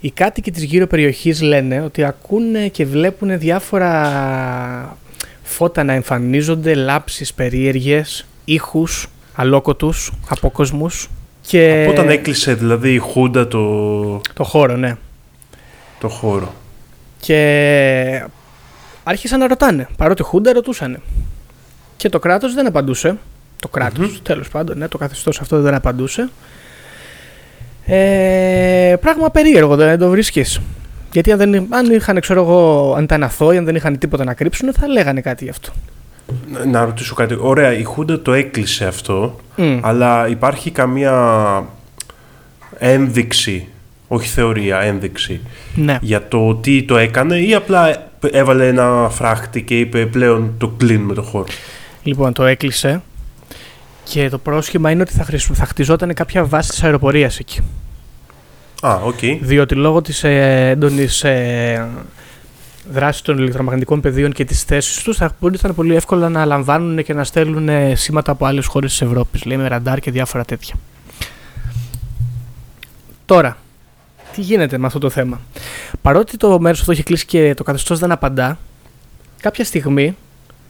[0.00, 4.98] οι κάτοικοι της γύρω περιοχής λένε ότι ακούνε και βλέπουν διάφορα
[5.42, 11.08] φώτα να εμφανίζονται, λάψεις περίεργες, ήχους αλόκοτους, απόκοσμους
[11.40, 14.96] και Από όταν έκλεισε δηλαδή η Χούντα το, το χώρο, ναι.
[16.00, 16.54] το χώρο.
[17.20, 18.24] Και
[19.04, 19.88] άρχισαν να ρωτάνε.
[19.96, 21.00] Παρότι Χούντα ρωτούσαν.
[21.96, 23.16] Και το κράτος δεν απαντούσε.
[23.60, 26.28] Το κρατος τέλος πάντων, ναι, το καθεστώς αυτό δεν απαντούσε.
[27.86, 30.60] Ε, πράγμα περίεργο, δεν το βρίσκεις.
[31.12, 34.34] Γιατί αν, δεν, αν είχαν, ξέρω εγώ, αν ήταν αθώοι, αν δεν είχαν τίποτα να
[34.34, 35.72] κρύψουν, θα λέγανε κάτι γι' αυτό.
[36.52, 37.36] Να- Να ρωτήσω κάτι.
[37.40, 39.78] Ωραία, η Χούντα το έκλεισε αυτό, Μμ.
[39.82, 41.64] αλλά υπάρχει καμία
[42.78, 43.66] ένδειξη,
[44.08, 45.40] όχι θεωρία, ένδειξη,
[45.74, 45.98] Ναι.
[46.00, 51.14] για το τι το έκανε ή απλά έβαλε ένα φράχτη και είπε πλέον το κλείνουμε
[51.14, 51.46] το χώρο;
[52.02, 53.02] Λοιπόν, το έκλεισε.
[54.04, 55.54] Και το πρόσχημα είναι ότι θα, χρησι...
[55.54, 57.60] θα χτιζόταν κάποια βάση της αεροπορίας εκεί.
[58.80, 59.18] Α, οκ.
[59.40, 61.88] Διότι λόγω της ε, έντονης ε,
[62.90, 67.14] δράσης των ηλεκτρομαγνητικών πεδίων και της θέσης τους θα μπορούσαν πολύ εύκολα να λαμβάνουν και
[67.14, 70.74] να στέλνουν ε, σήματα από άλλες χώρες της Ευρώπης, λέει με ραντάρ και διάφορα τέτοια.
[73.26, 73.56] Τώρα,
[74.34, 75.40] τι γίνεται με αυτό το θέμα;
[76.02, 78.58] Παρότι το μέρος αυτό έχει κλείσει και το καθεστώς δεν απαντά,
[79.40, 80.16] κάποια στιγμή,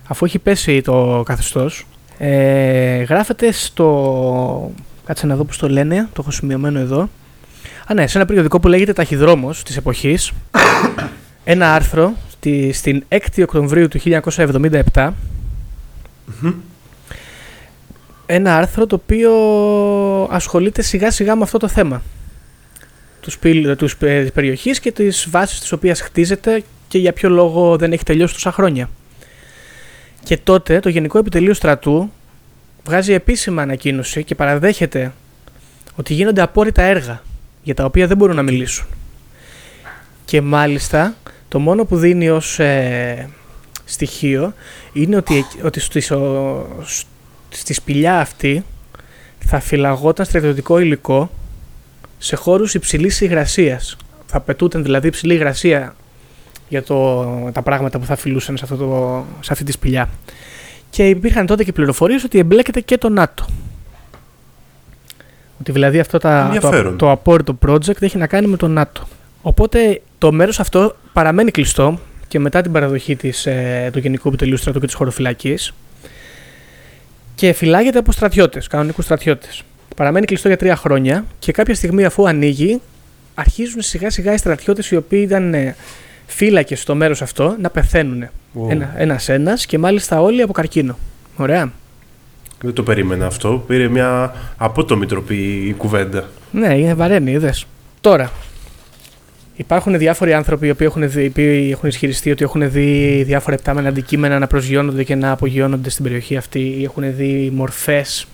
[0.06, 1.86] αφού έχει πέσει το καθεστώς,
[2.18, 4.72] ε, γράφεται στο...
[5.06, 7.08] Κάτσε να δω πώς το λένε, το έχω σημειωμένο εδώ.
[7.86, 10.32] Α, ναι, σε ένα περιοδικό που λέγεται Ταχυδρόμος της εποχής,
[11.48, 14.00] ένα άρθρο στη, στην 6η Οκτωβρίου του
[14.92, 15.10] 1977,
[18.26, 19.32] ένα άρθρο το οποίο
[20.30, 22.02] ασχολείται σιγά σιγά με αυτό το θέμα
[23.20, 27.12] τους σπήλ, τους, σπ- ε, της περιοχής και της βάσης της οποίας χτίζεται και για
[27.12, 28.90] ποιο λόγο δεν έχει τελειώσει τόσα χρόνια.
[30.22, 32.10] Και τότε το Γενικό Επιτελείο Στρατού
[32.84, 35.12] βγάζει επίσημα ανακοίνωση και παραδέχεται
[35.94, 37.22] ότι γίνονται απόρριτα έργα
[37.62, 38.86] για τα οποία δεν μπορούν να μιλήσουν.
[40.24, 41.14] Και μάλιστα
[41.48, 43.28] το μόνο που δίνει ως ε,
[43.84, 44.52] στοιχείο
[44.92, 46.66] είναι ότι, εκ- ότι στη, στο-
[47.48, 48.64] στη σπηλιά αυτή
[49.38, 51.30] θα φυλαγόταν στρατιωτικό υλικό
[52.18, 55.94] σε χώρους υψηλής υγρασίας θα πετούταν δηλαδή υψηλή υγρασία
[56.68, 60.08] για το, τα πράγματα που θα φιλούσαν σε, αυτό το, σε αυτή τη σπηλιά.
[60.90, 63.46] Και υπήρχαν τότε και πληροφορίες ότι εμπλέκεται και το ΝΑΤΟ.
[65.60, 66.96] Ότι δηλαδή αυτό τα, το, Ενδιαφέρον.
[66.96, 69.06] το απόρριτο project έχει να κάνει με το ΝΑΤΟ.
[69.42, 71.98] Οπότε το μέρος αυτό παραμένει κλειστό
[72.28, 75.72] και μετά την παραδοχή της, ε, του Γενικού Επιτελείου Στρατού και της Χωροφυλακής
[77.34, 79.62] και φυλάγεται από στρατιώτες, κανονικούς στρατιώτες.
[79.96, 82.80] Παραμένει κλειστό για τρία χρόνια και κάποια στιγμή αφού ανοίγει
[83.34, 85.76] αρχίζουν σιγά σιγά οι στρατιώτες οι οποίοι ήταν ε,
[86.26, 88.24] φύλακες στο μέρος αυτό να πεθαίνουν.
[88.24, 88.70] Wow.
[88.70, 90.98] Ένα, ένας ένας και μάλιστα όλοι από καρκίνο.
[91.36, 91.72] Ωραία.
[92.60, 93.64] Δεν το περίμενα αυτό.
[93.66, 96.28] Πήρε μια απότομη τροπή η κουβέντα.
[96.50, 97.66] Ναι, είναι βαραίνει, είδες.
[98.00, 98.30] Τώρα,
[99.56, 103.54] υπάρχουν διάφοροι άνθρωποι οι οποίοι έχουν, δει, οι οποίοι έχουν ισχυριστεί ότι έχουν δει διάφορα
[103.54, 108.26] επτάμενα αντικείμενα να προσγειώνονται και να απογειώνονται στην περιοχή αυτή ή έχουν δει μορφές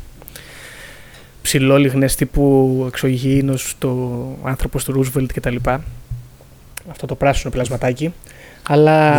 [1.42, 5.56] ψηλόλιγνες τύπου εξωγήινος το άνθρωπος του Ρούσβελτ κτλ.
[6.90, 8.12] Αυτό το πράσινο πλασματάκι.
[8.68, 9.10] Αλλά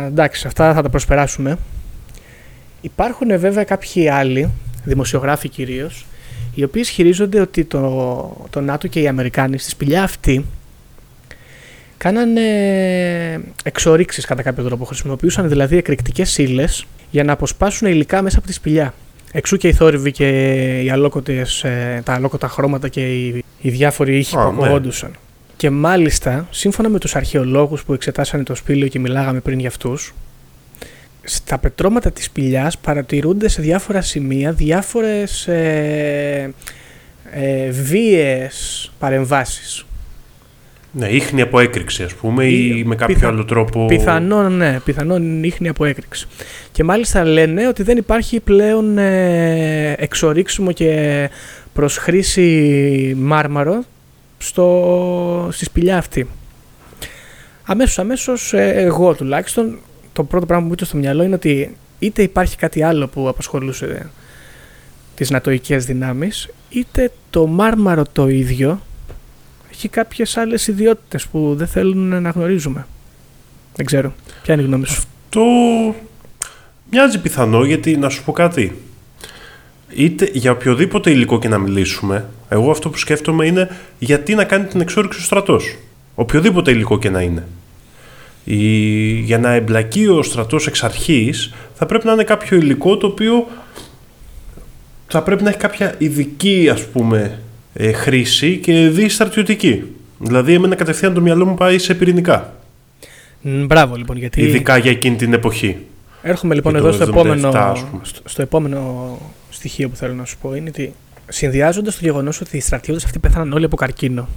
[0.00, 1.58] Ναι, εντάξει, αυτά θα τα προσπεράσουμε.
[2.80, 4.50] Υπάρχουν βέβαια κάποιοι άλλοι,
[4.84, 6.06] δημοσιογράφοι κυρίως,
[6.54, 10.44] οι οποίοι ισχυρίζονται ότι το, το ΝΑΤΟ και οι Αμερικάνοι στη σπηλιά αυτή
[11.98, 12.42] κάνανε
[13.62, 14.84] εξορίξεις κατά κάποιο τρόπο.
[14.84, 16.64] Χρησιμοποιούσαν δηλαδή εκρηκτικές ύλε
[17.10, 18.94] για να αποσπάσουν υλικά μέσα από τη σπηλιά.
[19.32, 20.28] Εξού και οι θόρυβοι και
[20.82, 24.56] οι αλόκοτες, ε, τα αλόκοτα χρώματα και οι, οι διάφοροι ήχοι Α, που ναι.
[24.56, 25.10] ακουγόντουσαν.
[25.56, 30.14] Και μάλιστα, σύμφωνα με τους αρχαιολόγους που εξετάσανε το σπήλαιο και μιλάγαμε πριν για αυτούς,
[31.22, 36.54] στα πετρώματα της σπηλιάς παρατηρούνται σε διάφορα σημεία διάφορες ε,
[37.30, 39.86] ε, βίαιες παρεμβάσεις.
[40.92, 43.86] Ναι, ίχνη από έκρηξη, ας πούμε, ή, Ή με κάποιο πιθα- άλλο τρόπο.
[43.86, 46.26] Πιθανόν, ναι, πιθανόν ίχνη από έκρηξη.
[46.72, 51.30] Και μάλιστα λένε ότι δεν υπάρχει πλέον ε, εξορίξιμο και
[51.72, 53.84] προς χρήση μάρμαρο
[54.38, 56.26] στο, στη σπηλιά αυτή.
[57.64, 59.78] Αμέσως, αμέσως, ε, εγώ τουλάχιστον,
[60.12, 63.28] το πρώτο πράγμα που μου ήρθε στο μυαλό είναι ότι είτε υπάρχει κάτι άλλο που
[63.28, 64.10] απασχολούσε
[65.14, 68.80] τις νατοικές δυνάμεις, είτε το μάρμαρο το ίδιο
[69.78, 72.86] έχει κάποιες άλλες ιδιότητες που δεν θέλουν να γνωρίζουμε.
[73.74, 74.12] Δεν ξέρω.
[74.42, 75.40] Ποια είναι η γνώμη σου; Το
[76.90, 78.82] μοιάζει πιθανό γιατί να σου πω κάτι.
[79.94, 84.64] Είτε για οποιοδήποτε υλικό και να μιλήσουμε, εγώ αυτό που σκέφτομαι είναι γιατί να κάνει
[84.64, 85.76] την εξόριξη ο στρατός.
[86.14, 87.46] Οποιοδήποτε υλικό και να είναι.
[88.44, 88.56] Η...
[89.20, 93.46] Για να εμπλακεί ο στρατός εξ αρχής θα πρέπει να είναι κάποιο υλικό το οποίο
[95.08, 97.38] θα πρέπει να έχει κάποια ειδική ας πούμε
[97.72, 99.84] ε, χρήση και δι στρατιωτική.
[100.18, 102.52] Δηλαδή εμένα κατευθείαν το μυαλό μου πάει σε πυρηνικά.
[103.40, 105.76] Μ, Μπράβο λοιπόν, γιατί Ειδικά για εκείνη την εποχή.
[106.22, 108.00] έρχομαι λοιπόν για εδώ το στο 77, επόμενο, ας πούμε.
[108.04, 109.18] στο, στο επόμενο
[109.50, 110.54] στοιχείο που θέλω να σου πω.
[110.54, 110.92] Είναι ότι
[111.28, 114.28] συνδυάζοντας το γεγονός ότι οι στρατιώτες αυτοί πέθαναν όλοι από καρκίνο.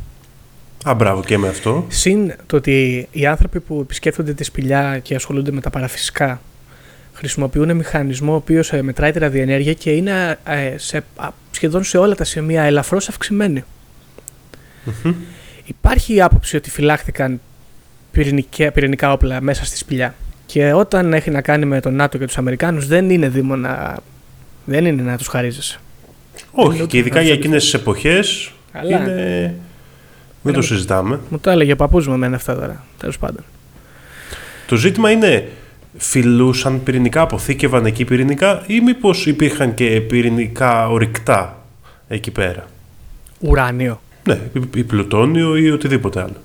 [0.83, 1.85] Α, μπράβο και με αυτό.
[1.87, 6.41] Συν το ότι οι άνθρωποι που επισκέπτονται τη σπηλιά και ασχολούνται με τα παραφυσικά
[7.21, 12.15] χρησιμοποιούν μηχανισμό ο οποίος μετράει τη ραδιενέργεια και είναι ε, σε, α, σχεδόν σε όλα
[12.15, 13.63] τα σημεία ελαφρώς αυξημένη.
[15.65, 17.41] Υπάρχει η άποψη ότι φυλάχθηκαν
[18.11, 20.15] πυρηνικά, πυρηνικά όπλα μέσα στη σπηλιά.
[20.45, 23.97] Και όταν έχει να κάνει με τον ΝΑΤΟ και τους Αμερικάνους, δεν είναι δήμο να,
[24.65, 25.79] δεν είναι να τους χαρίζεσαι.
[26.51, 28.51] Όχι, ούτε και ειδικά να για το εκείνες τις εποχές.
[28.71, 28.97] Καλά.
[28.97, 29.55] Είναι...
[30.43, 31.19] Δεν το Ένα- συζητάμε.
[31.29, 32.85] Μου το έλεγε ο παππούς μου εμένα αυτά τώρα.
[32.99, 33.43] Τέλος πάντων.
[34.67, 35.47] Το ζήτημα είναι,
[35.97, 41.65] φιλούσαν πυρηνικά, αποθήκευαν εκεί πυρηνικά ή μήπως υπήρχαν και πυρηνικά ορυκτά
[42.07, 42.65] εκεί πέρα;
[43.39, 44.01] Ουράνιο.
[44.23, 46.35] Ναι, ή- ή πλουτόνιο ή οτιδήποτε άλλο.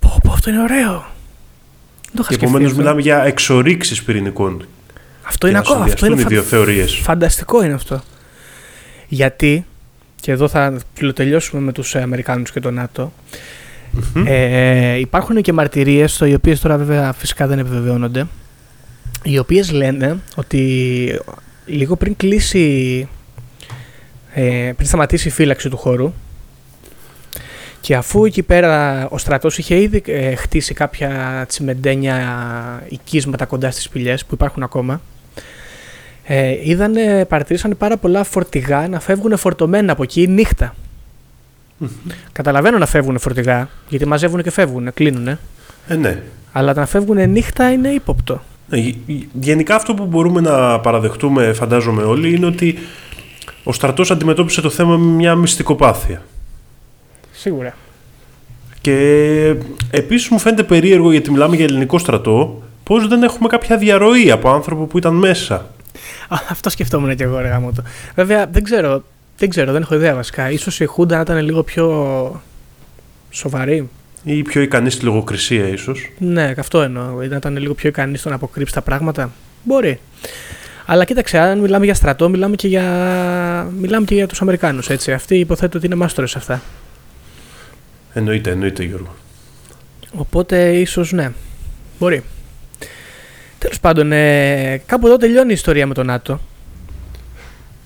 [0.00, 0.90] Πω, πω, αυτό είναι ωραίο.
[0.90, 2.78] Δεν το είχα Και σκεφτεί επομένω αυτό.
[2.78, 4.66] μιλάμε για εξορίξεις πυρηνικών.
[5.22, 5.84] Αυτό είναι να ακόμα.
[5.84, 6.94] Αυτό είναι συνδυαστούν οι φαν- δύο θεωρίες.
[7.02, 8.02] Φανταστικό είναι αυτό.
[9.08, 9.66] Γιατί,
[10.20, 10.78] και εδώ θα
[11.14, 13.12] τελειώσουμε με τους ε, Αμερικάνους και το ΝΑΤΟ,
[14.26, 18.26] ε, υπάρχουν και μαρτυρίες, οι οποίες τώρα βέβαια φυσικά δεν επιβεβαιώνονται,
[19.22, 21.20] οι οποίες λένε ότι
[21.66, 23.08] λίγο πριν κλείσει,
[24.34, 26.12] ε, πριν σταματήσει η φύλαξη του χώρου,
[27.80, 32.16] και αφού εκεί πέρα ο στρατός είχε ήδη ε, χτίσει κάποια τσιμεντένια
[32.88, 35.00] οικίσματα κοντά στις σπηλιές που υπάρχουν ακόμα,
[36.24, 40.74] ε, είδανε, παρατηρήσανε πάρα πολλά φορτηγά να φεύγουν φορτωμένα από εκεί νύχτα.
[42.32, 45.28] Καταλαβαίνω να φεύγουν φορτηγά, γιατί μαζεύουν και φεύγουν, κλείνουν.
[45.28, 45.38] Ε,
[46.00, 46.22] ναι.
[46.52, 48.42] Αλλά να φεύγουν νύχτα είναι ύποπτο.
[48.68, 48.96] Ναι, γε-
[49.32, 52.78] Γενικά αυτό που μπορούμε να παραδεχτούμε, φαντάζομαι όλοι, είναι ότι
[53.64, 56.22] ο στρατός αντιμετώπισε το θέμα με μια μυστικοπάθεια.
[57.32, 57.74] Σίγουρα.
[58.80, 59.54] Και
[59.90, 64.50] επίσης μου φαίνεται περίεργο, γιατί μιλάμε για ελληνικό στρατό, πώς δεν έχουμε κάποια διαρροή από
[64.50, 65.54] άνθρωπο που ήταν μέσα.
[66.28, 67.82] Α, αυτό σκεφτόμουν και εγώ, ρε γάμο το.
[68.14, 69.02] Βέβαια, δεν ξέρω,
[69.38, 70.50] δεν ξέρω, δεν έχω ιδέα βασικά.
[70.50, 71.86] Ίσως η Χούντα να ήταν λίγο πιο
[73.30, 73.88] Σοβαρή.
[74.24, 76.10] Ή πιο ικανής στη λογοκρισία, ίσως.
[76.18, 77.22] Ναι, αυτό εννοώ.
[77.22, 79.32] Ήταν λίγο πιο ικανής στο να αποκρύψει τα πράγματα.
[79.62, 80.00] Μπορεί.
[80.86, 82.82] Αλλά κοίταξε, αν μιλάμε για στρατό, μιλάμε και για,
[83.78, 84.90] μιλάμε και για τους Αμερικάνους.
[84.90, 86.62] Αυτοί υποθέτω ότι είναι μάστορες σε αυτά.
[88.14, 89.14] Εννοείται, εννοείται, Γιώργο.
[90.14, 91.32] Οπότε ίσως ναι.
[91.98, 92.22] Μπορεί.
[93.58, 96.40] Τέλος πάντων, ε, κάπου εδώ τελειώνει η ιστορία με τον ΝΑΤΟ.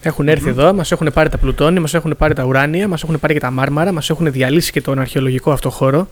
[0.02, 3.20] Έχουν έρθει εδώ, μας έχουν πάρει τα πλουτόνια, μας έχουν πάρει τα ουράνια, μας έχουν
[3.20, 6.08] πάρει και τα μάρμαρα, μας έχουν διαλύσει και τον αρχαιολογικό αυτό χώρο.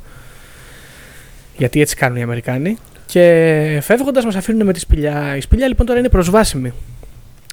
[1.56, 2.76] Γιατί έτσι κάνουν οι Αμερικάνοι.
[3.06, 5.36] Και φεύγοντας, μας αφήνουν με τη σπηλιά.
[5.36, 6.72] Η σπηλιά λοιπόν τώρα είναι προσβάσιμη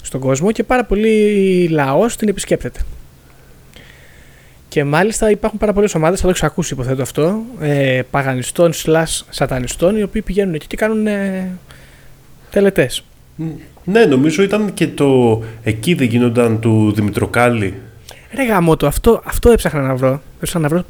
[0.04, 2.80] στον κόσμο και πάρα πολύ λαός την επισκέπτεται.
[4.67, 9.21] Και μάλιστα υπάρχουν πάρα πολλές ομάδες, θα το έχει ακούσει υποθέτω αυτό, ε, παγανιστών slash
[9.30, 11.52] σατανιστών, οι οποίοι πηγαίνουν εκεί και κάνουν ε,
[12.50, 13.04] τελετές.
[13.84, 15.41] Ναι, νομίζω ήταν και το.
[15.63, 17.73] Εκεί δεν γίνονταν του Δημητροκάλη.
[18.34, 20.21] Ρε γάμο το, αυτό, αυτό έψαχνα να βρω.
[20.39, 20.86] Έψαχνα να βρω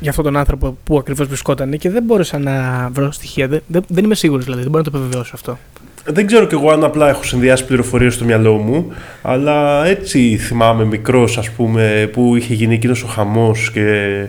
[0.00, 3.48] για αυτόν τον άνθρωπο που ακριβώς βρισκόταν και δεν μπόρεσα να βρω στοιχεία.
[3.48, 5.58] Δεν, δεν, είμαι σίγουρος δηλαδή, δεν μπορώ να το επιβεβαιώσω αυτό.
[6.04, 10.84] Δεν ξέρω κι εγώ αν απλά έχω συνδυάσει πληροφορίες στο μυαλό μου, αλλά έτσι θυμάμαι
[10.84, 14.26] μικρός, ας πούμε, που είχε γίνει εκείνος ο χαμός και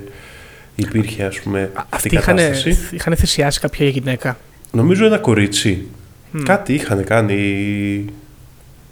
[0.76, 2.78] υπήρχε, ας πούμε, αυτή η κατάσταση.
[2.92, 4.38] Είχαν θυσιάσει κάποια γυναίκα.
[4.72, 5.88] Νομίζω ένα κορίτσι.
[6.44, 8.06] Κάτι είχαν κάνει.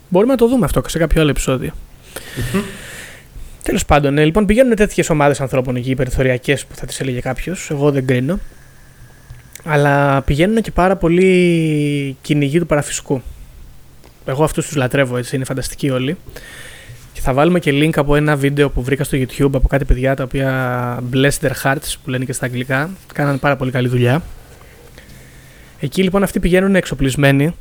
[0.09, 1.71] Μπορούμε να το δούμε αυτό σε κάποιο άλλο επεισόδιο.
[2.15, 2.63] Mm-hmm.
[3.63, 7.69] Τέλος πάντων, ε, λοιπόν, πηγαίνουν τέτοιες ομάδες ανθρώπων εκεί, περιθωριακές που θα τις έλεγε κάποιος.
[7.71, 8.39] Εγώ δεν κρίνω.
[9.63, 13.21] Αλλά πηγαίνουν και πάρα πολύ κυνηγοί του παραφυσικού.
[14.25, 16.17] Εγώ αυτούς τους λατρεύω έτσι, είναι φανταστικοί όλοι.
[17.13, 20.15] Και θα βάλουμε και link από ένα βίντεο που βρήκα στο YouTube από κάτι παιδιά
[20.15, 22.89] τα οποία bless their hearts που λένε και στα αγγλικά.
[23.13, 24.21] Κάνανε πάρα πολύ καλή δουλειά.
[25.83, 27.55] Εκεί λοιπόν αυτοί πηγαίνουν εξοπλισμένοι,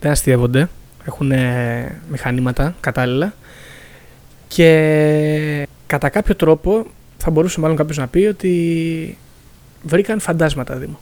[0.00, 0.68] δεν αστείευονται,
[1.04, 1.32] έχουν
[2.10, 3.34] μηχανήματα κατάλληλα
[4.48, 6.86] και κατά κάποιο τρόπο
[7.18, 9.18] θα μπορούσε μάλλον κάποιος να πει ότι
[9.82, 10.98] βρήκαν φαντάσματα Δήμο.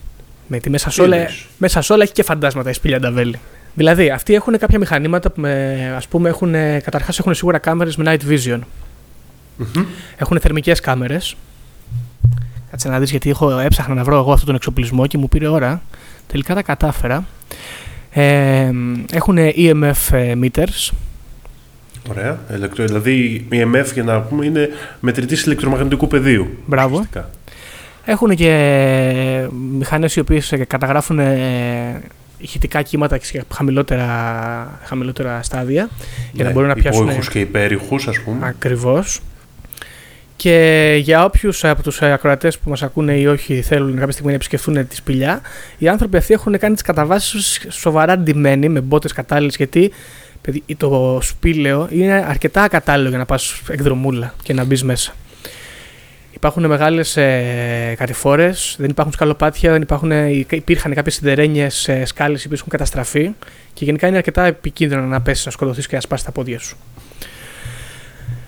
[0.47, 1.17] Με τη μέσα, όλα,
[1.59, 3.39] μέσα σε όλα έχει και φαντάσματα η σπηλιά Νταβέλη.
[3.75, 8.05] Δηλαδή, αυτοί έχουν κάποια μηχανήματα που με, ας πούμε έχουν, καταρχάς έχουν σίγουρα κάμερες με
[8.07, 8.59] night vision.
[8.59, 9.85] Mm-hmm.
[10.17, 11.37] Έχουν θερμικές κάμερες.
[12.71, 15.47] Κάτσε να δεις γιατί έχω, έψαχνα να βρω εγώ αυτόν τον εξοπλισμό και μου πήρε
[15.47, 15.83] ώρα.
[16.27, 17.27] Τελικά τα κατάφερα.
[18.11, 18.71] Ε,
[19.13, 20.93] έχουν EMF ε, meters.
[22.11, 22.39] Ωραία.
[22.49, 24.69] Ελεκτρο, δηλαδή EMF για να πούμε είναι
[25.01, 26.59] μετρητής ηλεκτρομαγνητικού πεδίου.
[26.67, 27.07] Μπράβο.
[28.05, 31.19] Έχουν και μηχανές οι οποίες ε, καταγράφουν
[32.39, 35.89] ηχητικά κύματα σε χαμηλότερα, χαμηλότερα στάδια ναι,
[36.33, 37.03] για να μπορούν να πιάσουν.
[37.03, 38.47] Υπόηχους και υπέρηχους ας πούμε.
[38.47, 39.21] Ακριβώς.
[40.37, 44.37] Και για όποιους από τους ακροατές που μας ακούνε ή όχι θέλουν κάποια στιγμή να
[44.37, 45.41] επισκεφθούν τη σπηλιά,
[45.79, 49.57] οι άνθρωποι αυτοί έχουν κάνει τις καταβάσεις σοβαρά ντυμένοι με μπότες κατάλληλες.
[49.57, 49.93] Γιατί
[50.77, 55.15] το σπήλαιο είναι αρκετά ακατάλληλο για να πας εκδρομούλα και να μπεις μέσα.
[56.33, 60.11] Υπάρχουν μεγάλες ε, κατηφόρες, δεν υπάρχουν σκαλοπάτια, δεν υπάρχουν,
[60.51, 63.31] υπήρχαν κάποιες σιδερένιες ε, σκάλες που έχουν καταστραφεί
[63.73, 66.77] και γενικά είναι αρκετά επικίνδυνο να πέσεις, να σκοτωθείς και να σπάσεις τα πόδια σου.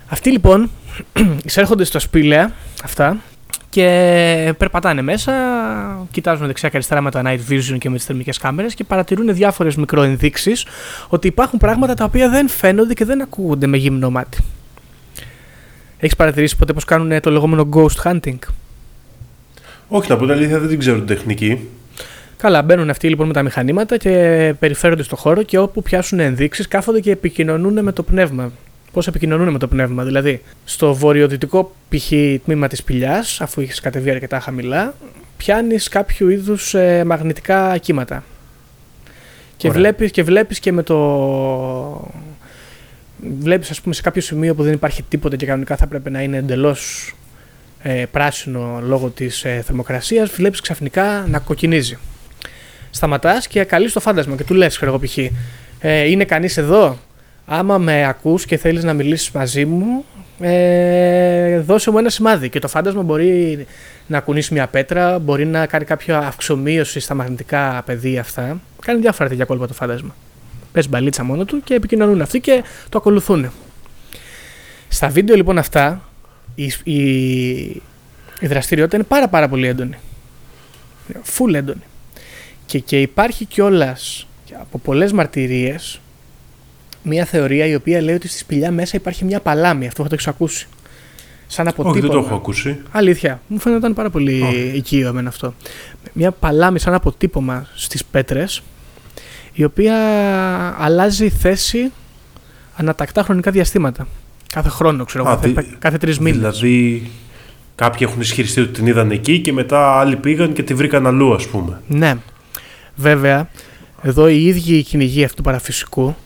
[0.09, 0.71] Αυτοί λοιπόν
[1.45, 2.53] εισέρχονται στα σπήλαια
[2.85, 3.17] αυτά
[3.69, 5.33] και περπατάνε μέσα,
[6.11, 9.35] κοιτάζουν δεξιά και αριστερά με το night vision και με τις θερμικές κάμερες και παρατηρούν
[9.35, 10.67] διάφορες μικροενδείξεις
[11.09, 14.39] ότι υπάρχουν πράγματα τα οποία δεν φαίνονται και δεν ακούγονται με γύμνο μάτι.
[15.99, 18.39] Έχεις παρατηρήσει ποτέ πώ κάνουν το λεγόμενο ghost hunting;
[19.89, 21.69] Όχι, να πω την αλήθεια, δεν την ξέρω την τεχνική.
[22.37, 26.69] Καλά, μπαίνουν αυτοί λοιπόν με τα μηχανήματα και περιφέρονται στο χώρο και όπου πιάσουν ενδείξεις
[26.69, 28.53] κάθονται και επικοινωνούν με το πνεύμα
[28.97, 30.05] πώς επικοινωνούν με το πνεύμα.
[30.05, 32.13] Δηλαδή, στο βορειοδυτικό π.χ.
[32.45, 34.95] τμήμα της πηλιά, αφού έχει κατεβεί αρκετά χαμηλά,
[35.37, 38.25] πιάνεις κάποιο είδους ε, μαγνητικά κύματα.
[39.57, 40.99] Και βλέπεις και, βλέπεις και με το.
[43.41, 46.23] Βλέπεις, ας πούμε, σε κάποιο σημείο που δεν υπάρχει τίποτα και κανονικά θα πρέπει να
[46.23, 47.15] είναι εντελώς
[47.83, 51.99] ε, πράσινο λόγω της ε, θερμοκρασίας, βλέπεις ξαφνικά να κοκκινίζει.
[52.91, 55.19] Σταματάς και καλεί το φάντασμα και του λες, ξέρω εγώ, π.χ.
[55.81, 56.99] Ε, είναι κανείς εδώ,
[57.47, 60.05] άμα με ακούς και θέλεις να μιλήσεις μαζί μου,
[60.41, 62.49] ε, δώσε μου ένα σημάδι.
[62.49, 63.67] Και το φάντασμα μπορεί
[64.07, 68.61] να κουνήσει μια πέτρα, μπορεί να κάνει κάποια αυξομοίωση στα μαγνητικά πεδία αυτά.
[68.85, 70.15] Κάνει διάφορα τέτοια κόλπα το φάντασμα.
[70.73, 73.51] Πες μπαλίτσα μόνο του και επικοινωνούν αυτοί και το ακολουθούν.
[74.89, 76.09] Στα βίντεο λοιπόν αυτά,
[76.55, 77.01] η, η,
[78.41, 79.97] η δραστηριότητα είναι πάρα πάρα πολύ έντονη.
[81.23, 81.83] Φουλ έντονη.
[82.67, 84.27] Και, και υπάρχει κιόλας
[84.61, 86.01] από πολλές μαρτυρίες
[87.09, 89.87] μια θεωρία η οποία λέει ότι στη σπηλιά μέσα υπάρχει μια παλάμη.
[89.87, 90.69] Αυτό θα το έχει ακούσει.
[91.47, 91.91] Σαν αποτύπωμα.
[91.91, 92.79] Όχι, δεν το έχω ακούσει.
[92.91, 93.41] Αλήθεια.
[93.47, 94.75] Μου φαίνονταν πάρα πολύ oh.
[94.75, 95.55] οικείο εμένα αυτό.
[96.13, 98.63] Μια παλάμη σαν αποτύπωμα στις πέτρες,
[99.53, 99.95] η οποία
[100.79, 101.93] αλλάζει θέση
[102.77, 104.07] ανατακτά χρονικά διαστήματα.
[104.53, 105.35] Κάθε χρόνο, ξέρω εγώ.
[105.35, 106.39] Κάθε, κάθε τρεις μήνες.
[106.39, 107.11] Δηλαδή,
[107.77, 111.35] Κάποιοι έχουν ισχυριστεί ότι την είδαν εκεί και μετά άλλοι πήγαν και τη βρήκαν αλλού,
[111.35, 111.81] ας πούμε.
[111.87, 112.15] Ναι.
[112.95, 113.49] Βέβαια,
[114.03, 116.17] εδώ οι ίδιοι οι κυνηγοί αυτού του παραφυσικού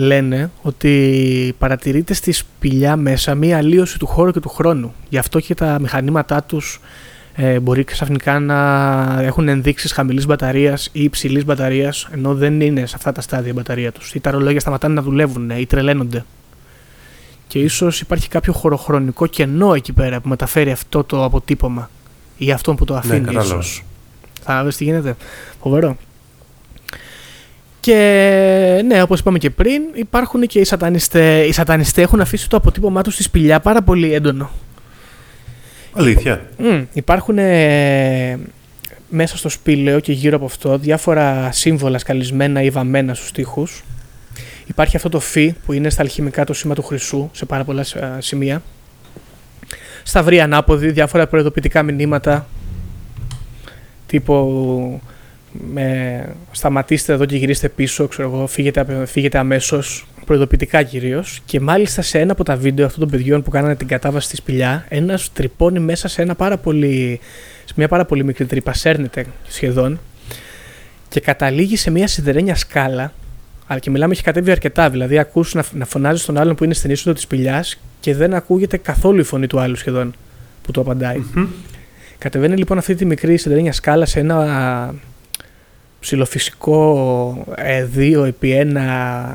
[0.00, 4.94] λένε ότι παρατηρείται στη σπηλιά μέσα μία αλλίωση του χώρου και του χρόνου.
[5.08, 6.80] Γι' αυτό και τα μηχανήματά τους
[7.34, 8.58] ε, μπορεί ξαφνικά να
[9.20, 13.54] έχουν ενδείξεις χαμηλής μπαταρίας ή υψηλής μπαταρίας ενώ δεν είναι σε αυτά τα στάδια η
[13.54, 14.14] μπαταρία τους.
[14.14, 16.24] Ή τα ρολόγια σταματάνε να δουλεύουν ή τρελαίνονται.
[17.46, 21.90] Και ίσως υπάρχει κάποιο χωροχρονικό κενό εκεί πέρα που μεταφέρει αυτό το αποτύπωμα
[22.36, 23.54] ή αυτό που το αφήνει Ναι, κατάλαβα.
[23.58, 23.84] ίσως.
[24.42, 25.16] Θα δεις τι γίνεται.
[25.62, 25.96] Φοβερό.
[27.80, 31.48] Και ναι, όπως είπαμε και πριν, υπάρχουν και οι σατανιστές.
[31.48, 34.50] Οι σατανιστές έχουν αφήσει το αποτύπωμά τους στη σπηλιά πάρα πολύ έντονο.
[35.92, 36.42] Αλήθεια.
[36.58, 38.38] Μμ, υπάρχουν ε,
[39.08, 43.84] μέσα στο σπήλαιο και γύρω από αυτό διάφορα σύμβολα σκαλισμένα ή βαμμένα στους τοίχους.
[44.66, 47.80] Υπάρχει αυτό το φι που είναι στα αλχημικά το σήμα του χρυσού σε πάρα πολλά
[47.94, 48.62] ε, σημεία.
[50.02, 52.46] Σταυροί ανάποδοι, διάφορα προειδοποιητικά μηνύματα
[54.06, 55.00] τύπου
[55.72, 61.42] με, σταματήστε εδώ και γυρίστε πίσω, ξέρω εγώ, φύγετε, απε- φύγετε αμέσως, προειδοποιητικά κυρίως.
[61.44, 64.36] Και μάλιστα σε ένα από τα βίντεο αυτών των παιδιών που κάνανε την κατάβαση στη
[64.36, 67.20] σπηλιά, ένας τρυπώνει μέσα σε, ένα πάρα πολύ,
[67.64, 70.00] σε μια πάρα πολύ μικρή τρύπα, σέρνεται σχεδόν,
[71.08, 73.12] και καταλήγει σε μια σιδερένια σκάλα.
[73.66, 74.90] Αλλά και μιλάμε, έχει κατέβει αρκετά.
[74.90, 78.34] Δηλαδή, ακούς να, να φωνάζει στον άλλον που είναι στην είσοδο της σπηλιάς και δεν
[78.34, 80.14] ακούγεται καθόλου η φωνή του άλλου σχεδόν
[80.62, 81.22] που του απαντάει.
[81.34, 81.46] Μμμ.
[82.18, 84.94] Κατεβαίνει λοιπόν αυτή τη μικρή σιδερένια σκάλα σε ένα
[86.00, 89.34] ψιλοφυσικό ε, 2 επί 1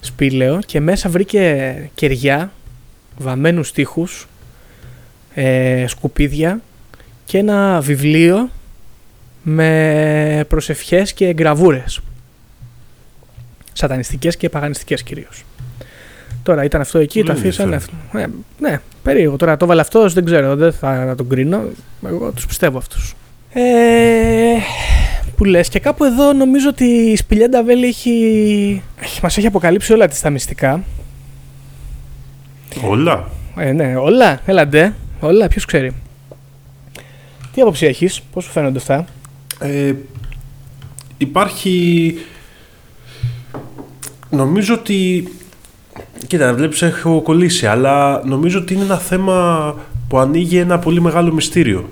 [0.00, 2.52] σπήλαιο και μέσα βρήκε κεριά,
[3.18, 4.28] βαμμένους τοίχους,
[5.34, 6.60] ε, σκουπίδια
[7.24, 8.50] και ένα βιβλίο
[9.42, 12.00] με προσευχές και γραβούρες.
[13.72, 15.44] Σατανιστικές και παγανιστικές κυρίως.
[16.42, 17.74] Τώρα ήταν αυτό εκεί, το Πολύ αφήσανε.
[17.74, 18.32] ενδιαφέρον.
[18.60, 19.36] Ε, ναι, περίεργο.
[19.36, 21.62] Τώρα το βάλε αυτός, δεν ξέρω, δεν θα τον κρίνω.
[22.06, 23.14] Εγώ τους πιστεύω αυτούς.
[23.52, 23.62] Ε,
[25.36, 29.92] που λες και κάπου εδώ νομίζω ότι η Σπηλιά Νταβέλη έχει, έχει, μας έχει αποκαλύψει
[29.92, 30.84] όλα τις τα μυστικά.
[32.82, 33.28] Όλα.
[33.56, 35.92] Ε, ναι, όλα, έλαντε, όλα, ποιος ξέρει.
[37.54, 39.04] Τι άποψη έχεις, πώς σου φαίνονται αυτά;
[39.58, 39.94] Ε,
[41.18, 42.14] υπάρχει...
[44.30, 45.28] Νομίζω ότι...
[46.26, 49.74] Κοίτα, βλέπεις έχω κολλήσει, αλλά νομίζω ότι είναι ένα θέμα
[50.08, 51.88] που ανοίγει ένα πολύ μεγάλο μυστήριο.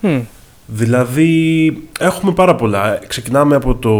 [0.00, 0.20] Μμ,
[0.66, 2.98] Δηλαδή, έχουμε πάρα πολλά.
[3.06, 3.90] Ξεκινάμε από το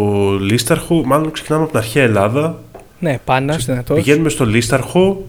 [0.41, 2.63] Λίσταρχο, μάλλον ξεκινάμε από την αρχαία Ελλάδα.
[2.99, 3.97] ναι, Πάνας, δυνατός.
[3.97, 5.27] Πηγαίνουμε στο Λίσταρχο,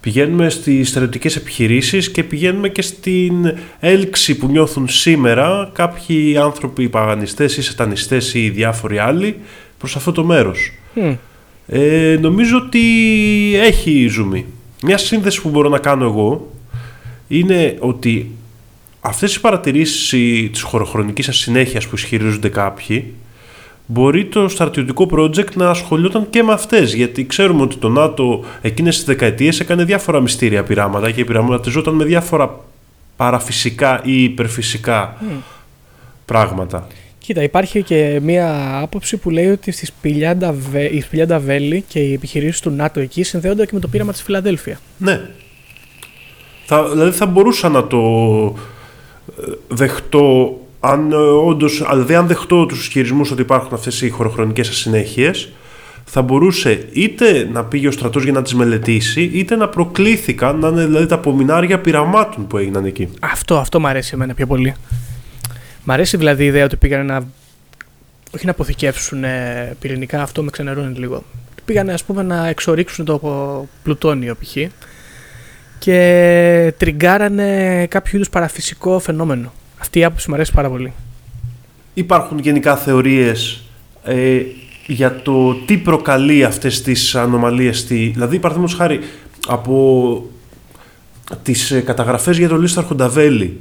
[0.00, 7.56] πηγαίνουμε στις στρατιωτικές επιχειρήσεις και πηγαίνουμε και στην έλξη που νιώθουν σήμερα κάποιοι άνθρωποι παγανιστές
[7.56, 9.36] ή σατανιστές ή διάφοροι άλλοι
[9.78, 10.72] προς αυτό το μέρος.
[10.94, 11.12] Μμ,
[11.70, 12.80] Ε, νομίζω ότι
[13.56, 14.44] έχει ζουμί.
[14.82, 16.52] Μια σύνδεση που μπορώ να κάνω εγώ
[17.28, 18.30] είναι ότι
[19.08, 20.08] αυτές οι παρατηρήσεις
[20.52, 23.14] της χωροχρονικής ασυνέχειας που ισχυρίζονται κάποιοι
[23.86, 28.96] μπορεί το στρατιωτικό project να ασχολιόταν και με αυτές γιατί ξέρουμε ότι το ΝΑΤΟ εκείνες
[28.96, 32.60] τις δεκαετίες έκανε διάφορα μυστήρια πειράματα και πειραματιζόταν με διάφορα
[33.16, 35.16] παραφυσικά ή υπερφυσικά
[36.24, 36.86] πράγματα.
[37.18, 41.98] Κοίτα, υπάρχει και μία άποψη που λέει ότι στη Σπηλιά Νταβέ- η Σπηλιά Νταβέλη και
[41.98, 44.80] οι επιχειρήσεις του ΝΑΤΟ εκεί συνδέονται και με το πείραμα της Φιλαδέλφια.
[44.98, 45.20] Ναι.
[46.64, 47.98] Θα, δηλαδή θα μπορούσα να το
[48.56, 48.60] ε,
[49.68, 55.48] δεχτώ αν ε, όντως, δηλαδή αν δεχτώ τους ισχυρισμούς ότι υπάρχουν αυτές οι χωροχρονικές ασυνέχειες
[56.04, 60.68] θα μπορούσε είτε να πήγε ο στρατός για να τις μελετήσει είτε να προκλήθηκαν να
[60.68, 63.08] είναι δηλαδή τα απομεινάρια πειραμάτων που έγιναν εκεί.
[63.20, 64.74] Αυτό, αυτό μου αρέσει εμένα πιο πολύ.
[65.84, 67.26] Μ' αρέσει δηλαδή η ιδέα ότι πήγανε να.
[68.34, 71.22] Όχι να αποθηκεύσουν ε, πυρηνικά, αυτό με ξενερώνει λίγο.
[71.64, 74.56] Πήγανε ας πούμε να εξορίξουν το πο- πλουτόνιο π.χ.
[75.78, 79.52] και τριγκάρανε κάποιο είδους παραφυσικό φαινόμενο.
[79.78, 80.92] Αυτή η άποψη μου αρέσει πάρα πολύ.
[81.94, 83.62] Υπάρχουν γενικά θεωρίες
[84.04, 84.40] ε,
[84.86, 87.78] για το τι προκαλεί αυτές τις ανομαλίες.
[87.78, 88.10] Στη...
[88.14, 89.00] Δηλαδή, παραδείγματος χάρη,
[89.48, 90.24] από
[91.42, 93.60] τις ε, καταγραφές για το Λίσταρχο Νταβέλη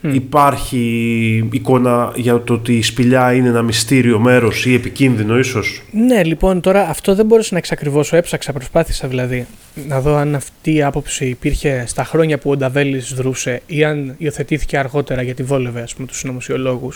[0.00, 0.14] Μμ.
[0.14, 6.24] υπάρχει εικόνα για το ότι η σπηλιά είναι ένα μυστήριο μέρος ή επικίνδυνο ίσως; Ναι,
[6.24, 8.16] λοιπόν, τώρα αυτό δεν μπορούσα να εξακριβώσω.
[8.16, 9.46] Έψαξα, προσπάθησα δηλαδή
[9.88, 14.14] να δω αν αυτή η άποψη υπήρχε στα χρόνια που ο Νταβέλης δρούσε ή αν
[14.18, 16.92] υιοθετήθηκε αργότερα γιατί βόλευε ας πούμε, τους συνωμοσιολόγου.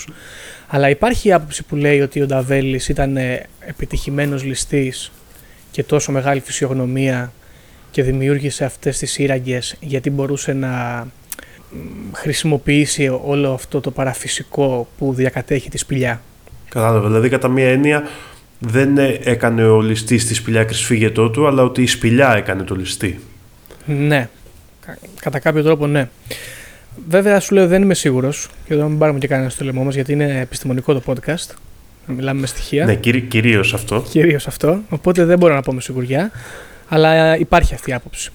[0.69, 3.19] Αλλά υπάρχει η άποψη που λέει ότι ο Νταβέλης ήταν
[3.67, 5.13] επιτυχημένος ληστής
[5.71, 7.33] και τόσο μεγάλη φυσιογνωμία
[7.91, 11.09] και δημιούργησε αυτές τις σύραγγες γιατί μπορούσε να μ,
[12.13, 16.23] χρησιμοποιήσει όλο αυτό το παραφυσικό που διακατέχει τη σπηλιά.
[16.69, 17.07] Κατάλαβα.
[17.07, 18.03] Δηλαδή, κατά μία έννοια,
[18.59, 22.75] δεν ε, έκανε ο ληστής τη σπηλιά κρυσφύγετό του, αλλά ότι η σπηλιά έκανε το
[22.75, 23.21] ληστή.
[23.87, 24.29] Ναι,
[24.87, 26.09] Κα- κατά κάποιο τρόπο ναι.
[27.09, 29.95] Βέβαια, σου λέω δεν είμαι σίγουρος και εδώ μην πάρουμε και κανένα στο λαιμό μας
[29.95, 31.55] γιατί είναι επιστημονικό το podcast.
[32.07, 32.85] Να μιλάμε με στοιχεία.
[32.85, 34.05] Ναι, κυρίως αυτό.
[34.11, 34.81] Κυρίως αυτό.
[34.89, 36.31] Οπότε δεν μπορώ να πω με σιγουριά.
[36.89, 38.31] Αλλά υπάρχει αυτή η άποψη.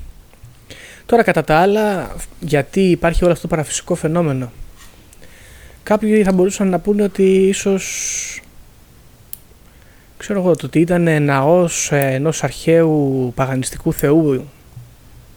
[1.07, 4.51] Τώρα, κατά τα άλλα, γιατί υπάρχει όλο αυτό το παραφυσικό φαινόμενο.
[5.83, 8.41] Κάποιοι θα μπορούσαν να πούνε ότι ίσως
[10.17, 14.49] ξέρω εγώ, το ότι ήταν ναός ενός αρχαίου παγανιστικού θεού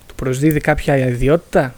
[0.07, 1.75] του προσδίδει κάποια ιδιότητα;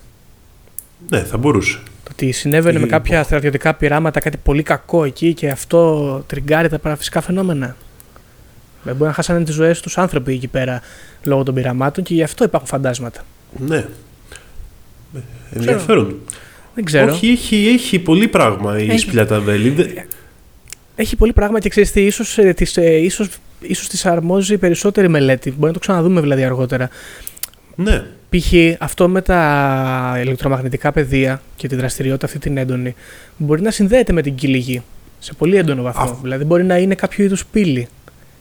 [1.08, 1.78] Ναι, θα μπορούσε.
[2.04, 6.78] Το ότι συνέβαινε με κάποια στρατιωτικά πειράματα κάτι πολύ κακό εκεί και αυτό τριγκάρει τα
[6.78, 7.76] παραφυσικά φαινόμενα;
[8.82, 10.80] Δεν μπορεί να χάσανε τις ζωές τους άνθρωποι εκεί πέρα
[11.22, 13.24] λόγω των πειραμάτων και γι' αυτό υπάρχουν φαντάσματα.
[13.58, 13.86] Ναι.
[15.52, 16.16] Ενδιαφέρον.
[16.74, 17.12] Δεν ξέρω.
[17.12, 19.74] Όχι, έχει, έχει πολύ πράγμα η Σπηλιάτα Βέλη.
[20.94, 23.28] Έχει πολύ πράγμα και ξέρεις τι, ίσως της, ίσως,
[23.60, 25.50] ίσως της αρμόζει περισσότερη μελέτη.
[25.50, 26.88] Μπορεί να το ξαναδούμε δηλαδή αργότερα.
[27.74, 28.04] Ναι.
[28.30, 28.52] Π.χ.
[28.78, 32.94] αυτό με τα ηλεκτρομαγνητικά πεδία και τη δραστηριότητα αυτή την έντονη
[33.36, 34.82] μπορεί να συνδέεται με την κύλη
[35.18, 36.02] σε πολύ έντονο βαθμό.
[36.02, 36.16] Α...
[36.22, 37.88] Δηλαδή μπορεί να είναι κάποιο είδους πύλη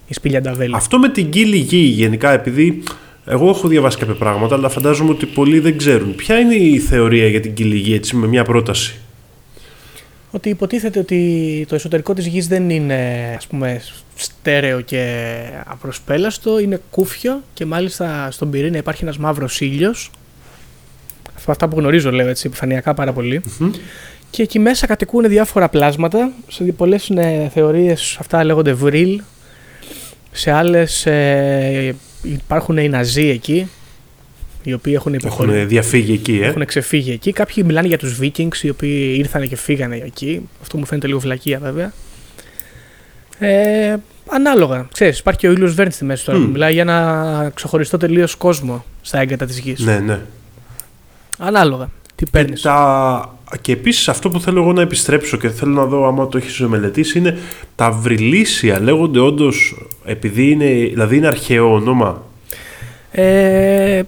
[0.07, 0.76] η σπήλια Νταβέλη.
[0.76, 2.84] Αυτό με την κύλη γη γενικά επειδή
[3.26, 6.15] εγώ έχω διαβάσει κάποια πράγματα αλλά φαντάζομαι ότι πολλοί δεν ξέρουν.
[6.15, 8.95] Ποια είναι η θεωρία για την κύλη γη έτσι με μια πρόταση;
[10.32, 13.82] Ότι υποτίθεται ότι το εσωτερικό της γης δεν είναι ας πούμε
[14.15, 15.34] στέρεο και
[15.65, 20.11] απροσπέλαστο, είναι κούφιο και μάλιστα στον πυρήνα υπάρχει ένας μαύρος ήλιος.
[21.47, 23.13] Αυτά που γνωρίζω λέω έτσι επιφανειακά πάρα
[24.30, 29.22] Και εκεί μέσα κατοικούν διάφορα πλάσματα, σε πολλές είναι θεωρίες αυτά λέγονται βρύλ,
[30.32, 33.69] σε άλλες ε, υπάρχουν οι Ναζί εκεί,
[34.63, 35.57] οι οποίοι έχουν υποχωρήσει.
[35.57, 37.32] Έχουν διαφύγει εκεί, ε; Έχουν ξεφύγει εκεί.
[37.32, 40.49] Κάποιοι μιλάνε για τους Vikings, οι οποίοι ήρθαν και φύγανε εκεί.
[40.61, 41.93] Αυτό μου φαίνεται λίγο βλακεία βέβαια.
[43.39, 43.95] Ε,
[44.28, 44.88] ανάλογα.
[44.93, 46.49] Ξέρεις, υπάρχει και ο ήλιος Βέρν στη μέση τώρα mm.
[46.51, 49.80] μιλάει για ένα ξεχωριστό τελείως κόσμο στα έγκατα της γης.
[49.80, 50.19] Ναι, ναι.
[51.38, 51.89] Ανάλογα.
[52.15, 52.61] Τι παίρνεις.
[52.61, 53.38] Και, τα...
[53.61, 56.59] και επίσης αυτό που θέλω εγώ να επιστρέψω και θέλω να δω άμα το έχεις
[56.59, 57.37] μελετήσει είναι
[57.75, 58.79] τα βρυλίσια.
[58.79, 62.23] Λέγονται όντως επειδή είναι, δηλαδή είναι αρχαίο όνομα.
[63.11, 64.01] Ε,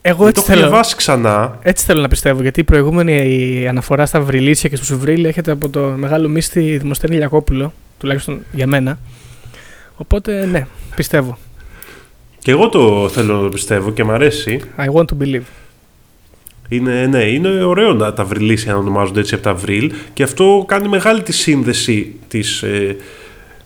[0.00, 1.58] εγώ έτσι το έχω διαβάσει ξανά.
[1.62, 5.68] Έτσι θέλω να πιστεύω, γιατί η προηγούμενη αναφορά στα βρυλίσια και στου βρύλ έρχεται από
[5.68, 8.98] το μεγάλο μίστη Δημοσθένη Λιακόπουλο, τουλάχιστον για μένα.
[9.96, 10.66] Οπότε ναι,
[10.96, 11.38] πιστεύω.
[12.38, 14.60] Και εγώ το θέλω να το πιστεύω και μ' αρέσει.
[14.78, 15.42] I want to believe.
[16.68, 20.64] Είναι, ναι, είναι ωραίο να τα βρυλίσια να ονομάζονται έτσι από τα βρύλ και αυτό
[20.68, 22.96] κάνει μεγάλη τη σύνδεση της ε,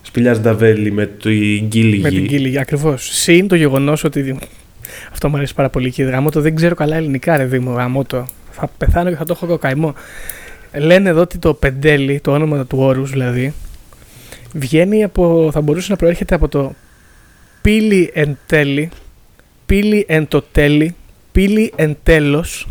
[0.03, 3.09] σπηλιάς Νταβέλη με την Γκίλη Με την Γκίλη, ακριβώς.
[3.13, 4.39] Συν το γεγονός ότι
[5.13, 8.27] αυτό μου αρέσει πάρα πολύ και γαμώτο δεν ξέρω καλά ελληνικά, ρε Δήμο, γαμώτο.
[8.51, 9.95] Θα πεθάνω και θα το έχω κοκαϊμό.
[10.75, 13.55] Λένε εδώ ότι το πεντέλι, το όνομα του όρους δηλαδή,
[14.53, 16.75] βγαίνει από, θα μπορούσε να προέρχεται από το
[17.63, 18.91] πύλη εν τέλει,
[19.67, 20.95] πύλη εν το τέλει,
[21.33, 22.69] πύλη εν τέλος.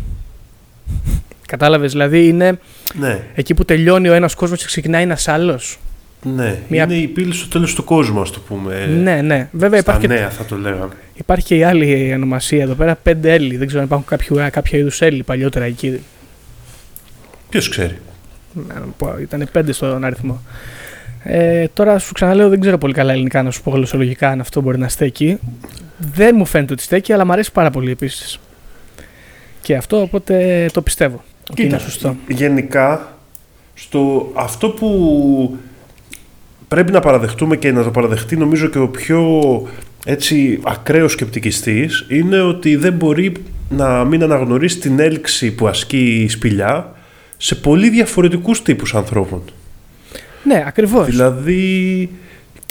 [1.46, 2.58] Κατάλαβες, δηλαδή είναι
[2.94, 3.20] ναι.
[3.34, 5.78] εκεί που τελειώνει ο ένας κόσμος και ξεκινάει ένας άλλος.
[6.22, 6.82] Ναι, Μια...
[6.82, 8.86] είναι η πύλη στο τέλος του κόσμου, ας το πούμε.
[8.86, 9.48] Ναι, ναι.
[9.52, 10.08] Βέβαια Στα υπάρχει.
[10.08, 10.92] νέα, θα το λέγαμε.
[11.14, 13.56] Υπάρχει και η άλλη ονομασία εδώ πέρα, 5 Έλλη.
[13.56, 16.00] Δεν ξέρω αν υπάρχουν κάποια, κάποια είδους Έλλη παλιότερα εκεί.
[17.48, 17.98] Ποιος ξέρει;
[19.20, 20.42] Ήταν 5 στον αριθμό.
[21.22, 24.60] Ε, τώρα σου ξαναλέω, δεν ξέρω πολύ καλά ελληνικά να σου πω γλωσσολογικά αν αυτό
[24.60, 25.38] μπορεί να στέκει.
[25.98, 28.40] Δεν μου φαίνεται ότι στέκει, αλλά μου αρέσει πάρα πολύ επίσης.
[29.70, 31.22] Και αυτό οπότε το πιστεύω.
[31.54, 32.16] Κοίτα, είναι σωστό.
[32.28, 33.16] Γενικά,
[33.74, 35.58] στο αυτό που
[36.68, 39.30] πρέπει να παραδεχτούμε και να το παραδεχτεί νομίζω και ο πιο
[40.04, 43.32] έτσι ακραίος σκεπτικιστής είναι ότι δεν μπορεί
[43.68, 46.94] να μην αναγνωρίσει την έλξη που ασκεί η σπηλιά
[47.36, 49.42] σε πολύ διαφορετικούς τύπους ανθρώπων.
[50.44, 51.06] Ναι, ακριβώς.
[51.06, 52.10] Δηλαδή...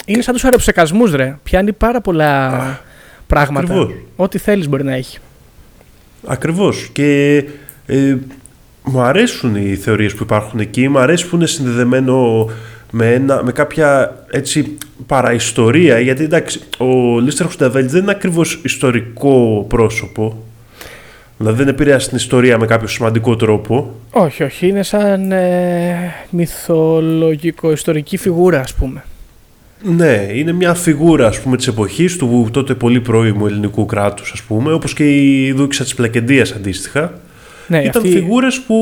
[0.04, 1.38] Είναι σαν τους αεροψεκασμούς ρε.
[1.42, 2.50] Πιάνει πάρα πολλά
[3.26, 3.74] πράγματα.
[3.74, 3.94] Ακριβώς.
[4.16, 5.18] Ό,τι θέλεις μπορεί να έχει.
[6.26, 6.88] Ακριβώς.
[6.92, 7.36] Και
[7.86, 8.16] ε,
[8.82, 10.88] μου αρέσουν οι θεωρίες που υπάρχουν εκεί.
[10.88, 12.48] Μου αρέσει που είναι συνδεδεμένο
[12.90, 19.64] με, ένα, με κάποια έτσι παραιστορία, γιατί εντάξει, ο Λίστερ Χουσταβέλ δεν είναι ακριβώς ιστορικό
[19.68, 20.36] πρόσωπο,
[21.36, 23.94] δηλαδή δεν επηρεάζει την ιστορία με κάποιο σημαντικό τρόπο.
[24.10, 29.04] Όχι, όχι, είναι σαν ε, μυθολογικό-ιστορική φιγούρα ας πούμε.
[29.82, 34.42] Ναι, είναι μια φιγούρα ας πούμε της εποχής του τότε πολύ πρώιμου ελληνικού κράτους ας
[34.42, 37.20] πούμε, όπως και η δούξα της Πλακεντίας αντίστοιχα.
[37.66, 38.10] Ναι, Ήταν αυτή...
[38.12, 38.76] φιγούρες που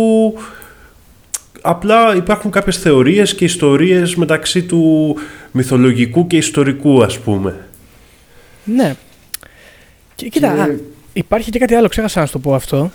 [1.61, 5.17] Απλά υπάρχουν κάποιες θεωρίες και ιστορίες μεταξύ του
[5.51, 7.67] μυθολογικού και ιστορικού ας πούμε.
[8.65, 8.95] Ναι.
[10.15, 10.77] Και, κοίτα,
[11.13, 12.91] υπάρχει και κάτι άλλο, ξέχασα να σου το πω αυτό.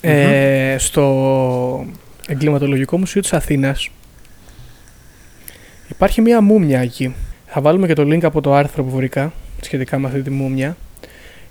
[0.00, 1.86] Ε, στο
[2.26, 3.90] εγκληματολογικό μουσείο της Αθήνας
[5.88, 7.14] υπάρχει μία μούμια εκεί.
[7.58, 10.76] Θα βάλουμε και το link από το άρθρο που βρήκα σχετικά με αυτή τη μούμια.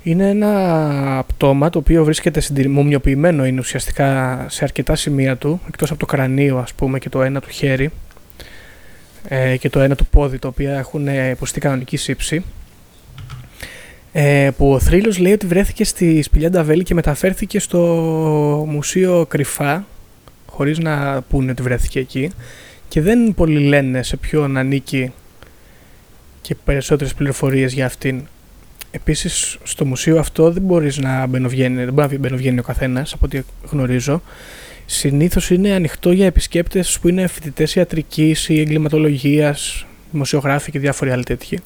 [0.03, 5.89] Είναι ένα πτώμα το οποίο βρίσκεται συντηρη- μουμιοποιημένο είναι ουσιαστικά σε αρκετά σημεία του, εκτός
[5.91, 7.91] από το κρανίο ας πούμε και το ένα του χέρι
[9.27, 12.43] ε, και το ένα του πόδι, τα οποία έχουν ε, υποστεί κανονική σύψη.
[14.11, 17.79] Ε, που ο θρύλος λέει ότι βρέθηκε στη σπηλιά Νταβέλη και μεταφέρθηκε στο
[18.69, 19.85] μουσείο Κρυφά,
[20.45, 22.31] χωρίς να πούνε ότι βρέθηκε εκεί.
[22.87, 25.11] Και δεν πολύ λένε σε ποιον ανήκει
[26.47, 28.21] και περισσότερες πληροφορίες για αυτήν.
[28.91, 33.25] Επίσης στο μουσείο αυτό δεν μπορείς να μπαινοβγαίνει, δεν μπορεί να μπαινοβγαίνει ο καθένας από
[33.25, 33.41] ό,τι
[33.71, 34.21] γνωρίζω.
[34.85, 41.23] Συνήθως είναι ανοιχτό για επισκέπτες που είναι φοιτητές ιατρικής ή εγκληματολογίας, δημοσιογράφοι και διάφοροι άλλοι
[41.23, 41.59] τέτοιοι.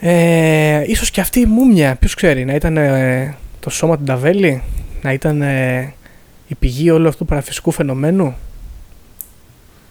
[0.00, 4.62] Ε, ίσως και αυτή η μούμια, ποιος ξέρει, να ήταν ε, το σώμα του Νταβέλη,
[5.02, 5.94] να ήταν ε,
[6.48, 8.36] η πηγή όλου αυτού του παραφυσικού φαινομένου.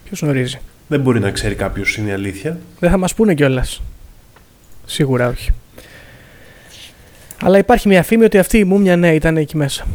[0.04, 0.58] Ποιος γνωρίζει.
[0.88, 2.58] Δεν μπορεί να ξέρει κάποιος είναι η αλήθεια.
[2.80, 3.82] Δεν θα μας πούνε κιόλας.
[4.86, 5.50] Σίγουρα όχι.
[7.42, 9.86] Αλλά υπάρχει μια φήμη ότι αυτή η μούμια ναι ήταν εκεί μέσα.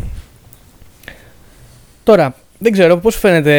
[2.03, 3.51] Τώρα, δεν ξέρω πώς σου φαίνεται.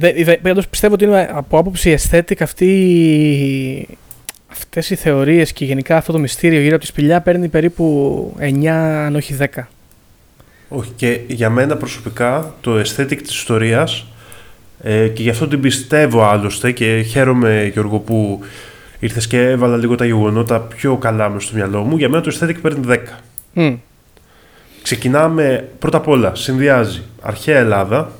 [0.00, 3.88] δε- δε- Πάντως πιστεύω ότι είναι από άποψη aesthetic αυτή,
[4.50, 8.66] αυτές οι θεωρίες και γενικά αυτό το μυστήριο γύρω από τη σπηλιά παίρνει περίπου 9
[9.04, 9.46] αν όχι 10.
[10.68, 14.06] Όχι, και για μένα προσωπικά το aesthetic της ιστορίας
[14.82, 18.40] ε, και γι' αυτό την πιστεύω άλλωστε και χαίρομαι Γιώργο που
[19.00, 21.96] ήρθες και έβαλα λίγο τα γεγονότα πιο καλά μες στο μυαλό μου.
[21.96, 22.96] Για μένα το aesthetic παίρνει 10.
[23.52, 23.74] Μμ.
[24.82, 28.12] Ξεκινάμε πρώτα απ' όλα, συνδυάζει αρχαία Ελλάδα,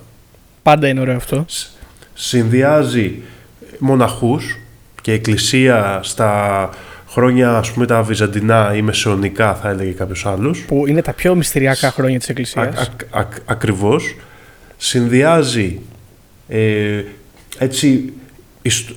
[0.63, 1.45] Πάντα είναι ωραίο αυτό.
[1.49, 1.69] σ-
[2.15, 3.23] συνδυάζει
[3.79, 4.59] μοναχούς
[5.03, 6.71] και εκκλησία στα
[7.09, 10.61] χρόνια ας πούμε τα βυζαντινά ή μεσαιωνικά θα έλεγε κάποιος άλλος.
[10.67, 12.91] Που είναι τα πιο μυστηριακά χρόνια της Α, Εκκλησίας.
[13.11, 14.17] α, α, ακριβώς.
[14.77, 15.81] Συνδυάζει
[16.49, 17.03] ε,
[17.59, 18.13] έτσι
[18.63, 18.95] ιστο,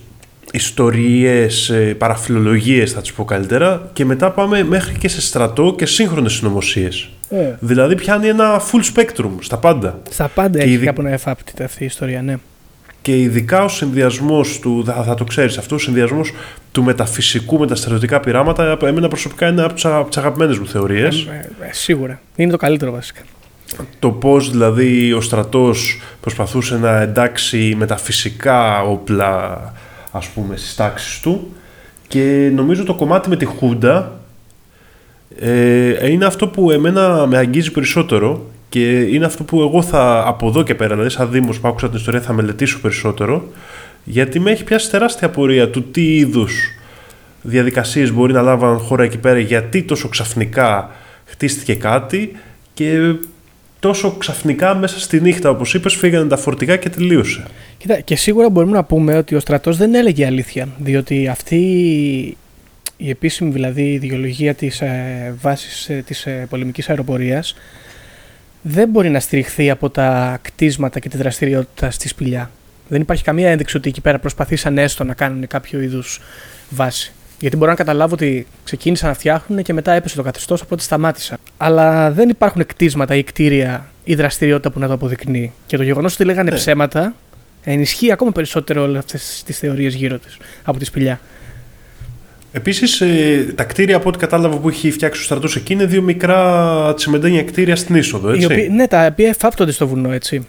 [0.55, 5.85] ιστορίες, ε, παραφιλολογίες θα τις πω καλύτερα και μετά πάμε μέχρι και σε στρατό και
[5.85, 7.09] σύγχρονες συνωμοσίες.
[7.29, 9.99] Ε, Δηλαδή πιάνει ένα full spectrum στα πάντα.
[10.09, 12.35] Στα πάντα Και έχει ειδι- κάπου να εφάπτεται αυτή η ιστορία, ναι.
[13.01, 16.31] Και ειδικά ο συνδυασμός του, θα, θα το ξέρεις αυτό, ο συνδυασμός
[16.71, 19.73] του μεταφυσικού με τα στρατιωτικά πειράματα, από εμένα προσωπικά είναι από
[20.09, 21.27] τις αγαπημένες μου θεωρίες.
[21.29, 22.19] Ε, ε, σίγουρα.
[22.35, 23.21] Είναι το καλύτερο βασικά.
[23.99, 29.61] Το πώς δηλαδή ο στρατός προσπαθούσε να εντάξει μεταφυσικά όπλα,
[30.13, 31.53] ας πούμε, στις τάξεις του.
[32.07, 34.11] Και νομίζω το κομμάτι με τη Χούντα
[35.39, 40.47] ε, είναι αυτό που εμένα με αγγίζει περισσότερο και είναι αυτό που εγώ θα από
[40.47, 43.47] εδώ και πέρα, δηλαδή σαν Δήμος που άκουσα την ιστορία θα μελετήσω περισσότερο
[44.03, 46.53] γιατί με έχει πιάσει τεράστια πορεία του τι είδους
[47.41, 50.91] διαδικασίες μπορεί να λάβουν χώρα εκεί πέρα γιατί τόσο ξαφνικά
[51.25, 52.31] χτίστηκε κάτι
[52.73, 53.15] και
[53.83, 57.43] τόσο ξαφνικά μέσα στη νύχτα όπως είπες φύγανε τα φορτηγά και τελείωσε.
[57.77, 60.67] Κοίτα, και σίγουρα μπορούμε να πούμε ότι ο στρατός δεν έλεγε αλήθεια.
[60.77, 61.57] Διότι αυτή
[62.97, 67.55] η επίσημη δηλαδή ιδεολογία της ε, βάσης ε, της ε, πολεμικής αεροπορίας
[68.61, 72.51] δεν μπορεί να στηριχθεί από τα κτίσματα και τη δραστηριότητα στη σπηλιά.
[72.87, 76.21] Δεν υπάρχει καμία ένδειξη ότι εκεί πέρα προσπαθήσαν έστω να κάνουν κάποιο είδους
[76.69, 77.13] βάση.
[77.43, 81.37] Γιατί μπορώ να καταλάβω ότι ξεκίνησαν να φτιάχνουν και μετά έπεσε το καθεστώς, οπότε σταμάτησαν.
[81.57, 85.51] Αλλά δεν υπάρχουν κτίσματα ή κτίρια ή δραστηριότητα που να το αποδεικνύει.
[85.65, 86.55] Και το γεγονός ότι λέγανε Ναι.
[86.55, 87.15] ψέματα
[87.63, 90.27] ενισχύει ακόμα περισσότερο όλες αυτές τις θεωρίες γύρω τη
[90.63, 91.19] από τη σπηλιά.
[92.51, 96.01] Επίσης ε, τα κτίρια από ό,τι κατάλαβα που έχει φτιάξει ο στρατός εκεί είναι δύο
[96.01, 100.47] μικρά τσιμεντένια κτίρια στην είσοδο, Οι έτσι; οποίοι- ναι, τα οποία εφάπτονται στο βουνό, έτσι.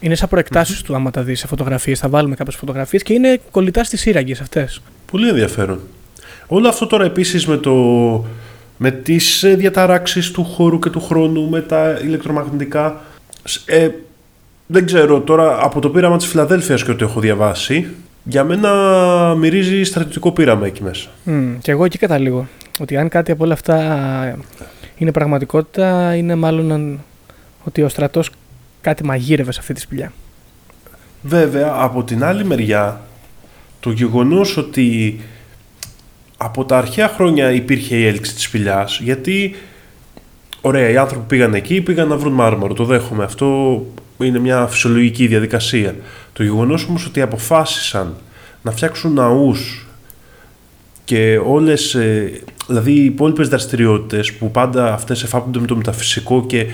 [0.00, 1.98] Είναι σαν προεκτάσεις του, άμα τα δεις σε φωτογραφίες.
[1.98, 4.80] Θα βάλουμε κάποιες φωτογραφίες και είναι κολλητά στις σύραγγες αυτές.
[5.10, 5.80] Πολύ ενδιαφέρον.
[6.48, 7.74] Όλο αυτό τώρα επίσης με, το,
[8.76, 13.00] με τις ε, διαταράξεις του χώρου και του χρόνου, με τα ηλεκτρομαγνητικά.
[13.44, 13.90] σ- Ε,
[14.66, 17.86] δεν ξέρω τώρα από το πείραμα της Φιλαδέλφειας και ό,τι έχω διαβάσει.
[18.24, 18.70] Για μένα
[19.38, 21.08] μυρίζει στρατιωτικό πείραμα εκεί μέσα.
[21.26, 22.46] Mm, και εγώ εκεί καταλήγω.
[22.80, 24.38] Ότι αν κάτι από όλα αυτά
[24.96, 27.00] είναι πραγματικότητα, είναι μάλλον αν-
[27.64, 28.30] ότι ο στρατός
[28.80, 30.12] κάτι μαγείρευε σε αυτή τη σπηλιά.
[31.22, 33.00] Βέβαια, από την άλλη μεριά,
[33.80, 35.20] το γεγονός ότι
[36.36, 39.54] από τα αρχαία χρόνια υπήρχε η έλξη της σπηλιάς, γιατί,
[40.60, 43.80] ωραία, οι άνθρωποι πήγαν εκεί, πήγαν να βρουν μάρμαρο, το δέχομαι, αυτό
[44.18, 45.94] είναι μια φυσιολογική διαδικασία.
[46.32, 48.14] Το γεγονός όμως ότι αποφάσισαν
[48.62, 49.86] να φτιάξουν ναούς
[51.04, 56.66] και όλες, ε, δηλαδή οι υπόλοιπες δραστηριότητες που πάντα αυτές εφάπτονται με το μεταφυσικό και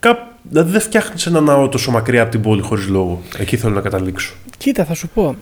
[0.00, 3.22] κάπου, δηλαδή δεν φτιάχνεις ένα ναό τόσο μακριά από την πόλη χωρίς λόγο.
[3.38, 4.34] Εκεί θέλω να καταλήξω.
[4.58, 5.36] Κοίτα, θα σου πω.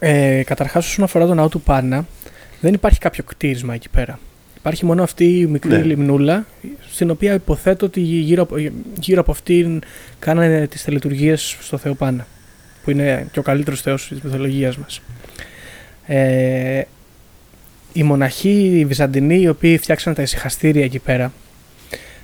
[0.00, 2.06] Ε, Καταρχάς, όσον αφορά τον ναό του Πάνα,
[2.60, 4.18] δεν υπάρχει κάποιο κτίρισμα εκεί πέρα.
[4.56, 5.82] Υπάρχει μόνο αυτή η μικρή Ναι.
[5.82, 6.46] λιμνούλα,
[6.90, 8.56] στην οποία υποθέτω ότι γύρω, από-
[9.00, 9.80] γύρω από αυτήν
[10.18, 12.26] κάνανε τις τελετουργίε στο Θεό Πάνα.
[12.84, 15.00] Που είναι και ο καλύτερος Θεός της μυθολογίας μας.
[16.06, 16.82] Ε,
[17.92, 21.32] οι μοναχοί, οι Βυζαντινοί, οι οποίοι φτιάξαν τα ησυχαστήρια εκεί πέρα,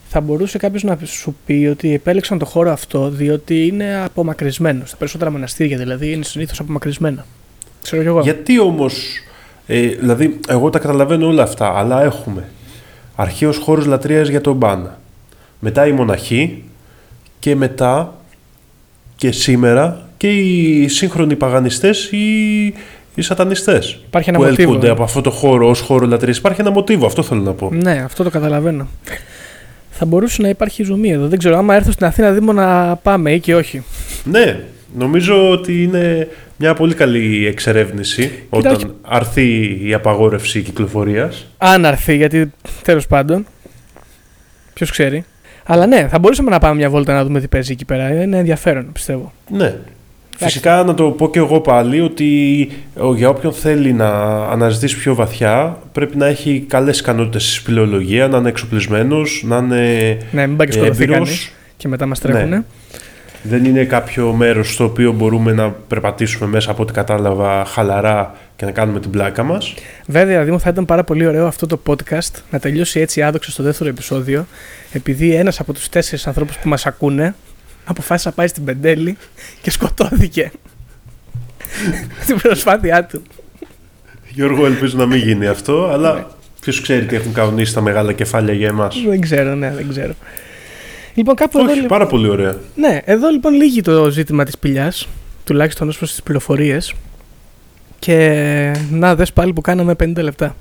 [0.08, 4.86] θα μπορούσε κάποιος να σου πει ότι επέλεξαν το χώρο αυτό διότι είναι απομακρυσμένο.
[4.86, 7.26] Στα περισσότερα μοναστήρια δηλαδή είναι συνήθως απομακρυσμένα.
[7.86, 8.20] Ξέρω κι εγώ.
[8.20, 9.20] Γιατί όμως.
[9.66, 12.48] Ε, δηλαδή, εγώ τα καταλαβαίνω όλα αυτά, αλλά έχουμε
[13.16, 14.98] αρχαίος χώρος λατρείας για τον Μπάνα.
[15.58, 16.62] Μετά οι μοναχοί
[17.38, 18.14] και μετά
[19.16, 22.64] και σήμερα και οι σύγχρονοι παγανιστές ή
[23.14, 24.92] οι σατανιστές Υπάρχει ένα που μοτίβο, έλκονται ναι.
[24.92, 26.36] από αυτό το χώρο ως χώρο λατρείας.
[26.36, 27.70] Υπάρχει ένα μοτίβο, αυτό θέλω να πω.
[27.72, 28.88] Ναι, αυτό το καταλαβαίνω.
[29.90, 31.26] Θα μπορούσε να υπάρχει ζουμί εδώ.
[31.26, 33.84] Δεν ξέρω, άμα έρθω στην Αθήνα Δήμο να πάμε ή και όχι.
[34.24, 34.60] Ναι,
[34.98, 36.28] νομίζω ότι είναι
[36.58, 41.46] μια πολύ καλή εξερεύνηση Κοίτα, όταν αρθεί η απαγόρευση κυκλοφορίας.
[41.58, 42.52] Αν έρθει, γιατί
[42.82, 43.46] τέλος πάντων.
[44.74, 45.24] Ποιος ξέρει.
[45.64, 48.22] Αλλά ναι, θα μπορούσαμε να πάμε μια βόλτα να δούμε τι παίζει εκεί πέρα.
[48.22, 49.32] Είναι ενδιαφέρον, πιστεύω.
[49.50, 49.74] Ναι.
[50.38, 52.68] Φυσικά να το πω και εγώ πάλι ότι
[53.00, 54.08] ο- για όποιον θέλει να
[54.44, 60.16] αναζητήσει πιο βαθιά πρέπει να έχει καλές ικανότητες στη σπηλαιολογία, να είναι εξοπλισμένος, να είναι
[60.30, 61.16] Ναι, μην πάει και σκοτωθεί έμπειρος.
[61.26, 62.44] κανείς και μετά μας τρέχουνε.
[62.56, 62.62] Ναι.
[63.48, 68.64] Δεν είναι κάποιο μέρος στο οποίο μπορούμε να περπατήσουμε μέσα από ό,τι κατάλαβα χαλαρά και
[68.64, 69.74] να κάνουμε την πλάκα μας.
[70.06, 73.62] Βέβαια, Δήμο, θα ήταν πάρα πολύ ωραίο αυτό το podcast να τελειώσει έτσι άδοξα στο
[73.62, 74.46] δεύτερο επεισόδιο,
[74.92, 77.34] επειδή ένας από τους τέσσερις ανθρώπους που μας ακούνε
[77.84, 79.16] αποφάσισε να πάει στην Πεντέλη
[79.62, 80.50] και σκοτώθηκε.
[82.22, 83.22] στην προσπάθειά του.
[84.28, 85.92] Γιώργο, ελπίζω να μην γίνει αυτό, Ναι.
[85.92, 86.26] αλλά
[86.60, 88.96] ποιος ξέρει τι έχουν κανονίσει τα μεγάλα κεφάλια για εμάς.
[89.08, 90.12] δεν ξέρω, ναι, δεν ξέρω.
[91.16, 91.70] Λοιπόν, κάπου εδώ.
[91.70, 92.56] Όχι, λι- πάρα πολύ ωραία.
[92.74, 95.08] Ναι, εδώ λοιπόν λύγει το ζήτημα της πηλιάς,
[95.44, 96.92] τουλάχιστον ως προς τις πληροφορίες.
[97.98, 100.56] Και να δες πάλι που κάναμε 50 λεπτά.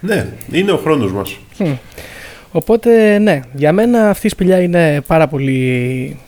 [0.00, 1.36] Ναι, είναι ο χρόνος μας.
[1.58, 1.72] Μμ.
[2.52, 6.18] Οπότε, ναι, για μένα αυτή η σπηλιά είναι πάρα πολύ,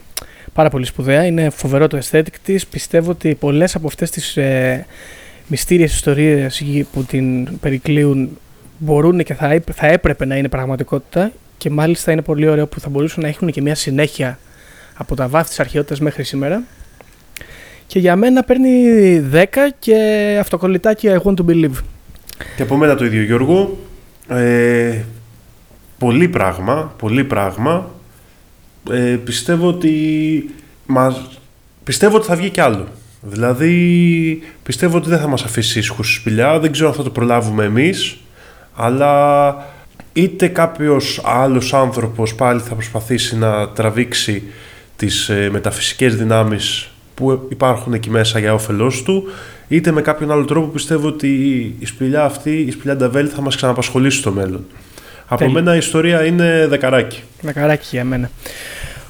[0.53, 1.25] πάρα πολύ σπουδαία.
[1.25, 2.67] Είναι φοβερό το aesthetic της.
[2.67, 4.85] Πιστεύω ότι πολλές από αυτές τις ε,
[5.47, 8.37] μυστήριες ιστορίες γη- που την περικλείουν
[8.77, 12.79] μπορούν και θα, έπ- θα έπρεπε να είναι πραγματικότητα και μάλιστα είναι πολύ ωραίο που
[12.79, 14.39] θα μπορούσαν να έχουν και μια συνέχεια
[14.93, 16.63] από τα βάθη της αρχαιότητας μέχρι σήμερα.
[17.87, 18.71] Και για μένα παίρνει
[19.33, 19.45] 10
[19.79, 19.95] και
[20.39, 21.77] αυτοκολλητάκι I want to believe.
[22.55, 23.77] Και από μένα το ίδιο Γιώργο.
[24.27, 25.01] Ε,
[25.97, 27.91] πολύ πράγμα, πολύ πράγμα.
[28.91, 30.49] Ε, πιστεύω ότι
[30.85, 31.39] μας,
[31.83, 32.87] πιστεύω ότι θα βγει κι άλλο.
[33.21, 36.59] Δηλαδή, πιστεύω ότι δεν θα μας αφήσει ήσυχους στη σπηλιά.
[36.59, 38.17] Δεν ξέρω αν θα το προλάβουμε εμείς.
[38.75, 39.55] Αλλά
[40.13, 44.43] είτε κάποιος άλλος άνθρωπος πάλι θα προσπαθήσει να τραβήξει
[44.95, 49.23] τις ε, μεταφυσικές δυνάμεις που υπάρχουν εκεί μέσα για όφελός του
[49.67, 51.27] είτε με κάποιον άλλο τρόπο πιστεύω ότι
[51.79, 54.65] η σπηλιά αυτή, η σπηλιά Νταβέλ θα μας ξαναπασχολήσει στο μέλλον.
[55.27, 55.53] Από Τέλεια.
[55.53, 57.23] μένα η ιστορία είναι δεκαράκι.
[57.41, 58.29] Μακαράκι για μένα.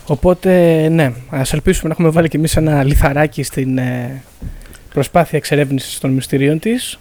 [0.06, 0.50] Οπότε,
[0.90, 4.24] ναι, ας ελπίσουμε να έχουμε βάλει κι εμείς ένα λιθαράκι στην ε,
[4.94, 7.00] προσπάθεια εξερεύνησης των μυστηρίων της.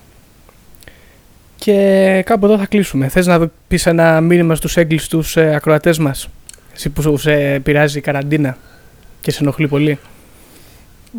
[1.58, 3.08] Και κάπου εδώ θα κλείσουμε.
[3.08, 6.28] Θες να πεις ένα μήνυμα στους έγκλειστους ε, ακροατές μας,
[6.74, 8.56] εσύ που σε πειράζει η καραντίνα
[9.20, 9.98] και σε ενοχλεί πολύ;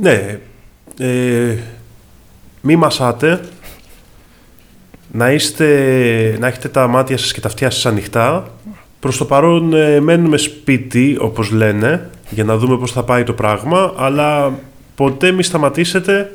[0.02, 0.40] Ναι,
[1.00, 1.58] ε,
[2.62, 3.40] μη μασάτε,
[5.12, 5.66] να, είστε,
[6.40, 8.52] να έχετε τα μάτια σας και τα αυτιά σας ανοιχτά.
[9.00, 13.34] Προς το παρόν ε, μένουμε σπίτι, όπως λένε, για να δούμε πώς θα πάει το
[13.34, 14.60] πράγμα, αλλά
[14.96, 16.32] ποτέ μη σταματήσετε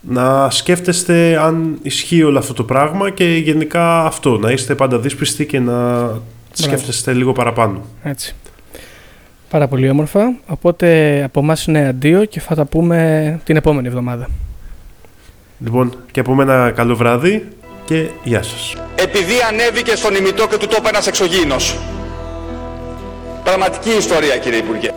[0.00, 5.46] να σκέφτεστε αν ισχύει όλο αυτό το πράγμα και γενικά αυτό, να είστε πάντα δύσπιστοι
[5.46, 6.08] και να
[6.52, 7.84] σκέφτεστε λίγο παραπάνω.
[8.02, 8.34] Έτσι.
[9.50, 10.32] Πάρα πολύ όμορφα.
[10.46, 14.28] Οπότε από εμάς είναι αντίο και θα τα πούμε την επόμενη εβδομάδα.
[15.64, 17.48] Λοιπόν, και από μένα καλό βράδυ
[17.84, 18.74] και γεια σας.
[18.94, 21.78] Επειδή ανέβηκε στον ημιτό και του το είπε ένας εξωγήινος.
[23.44, 24.90] Πραγματική ιστορία κύριε Υπουργέ.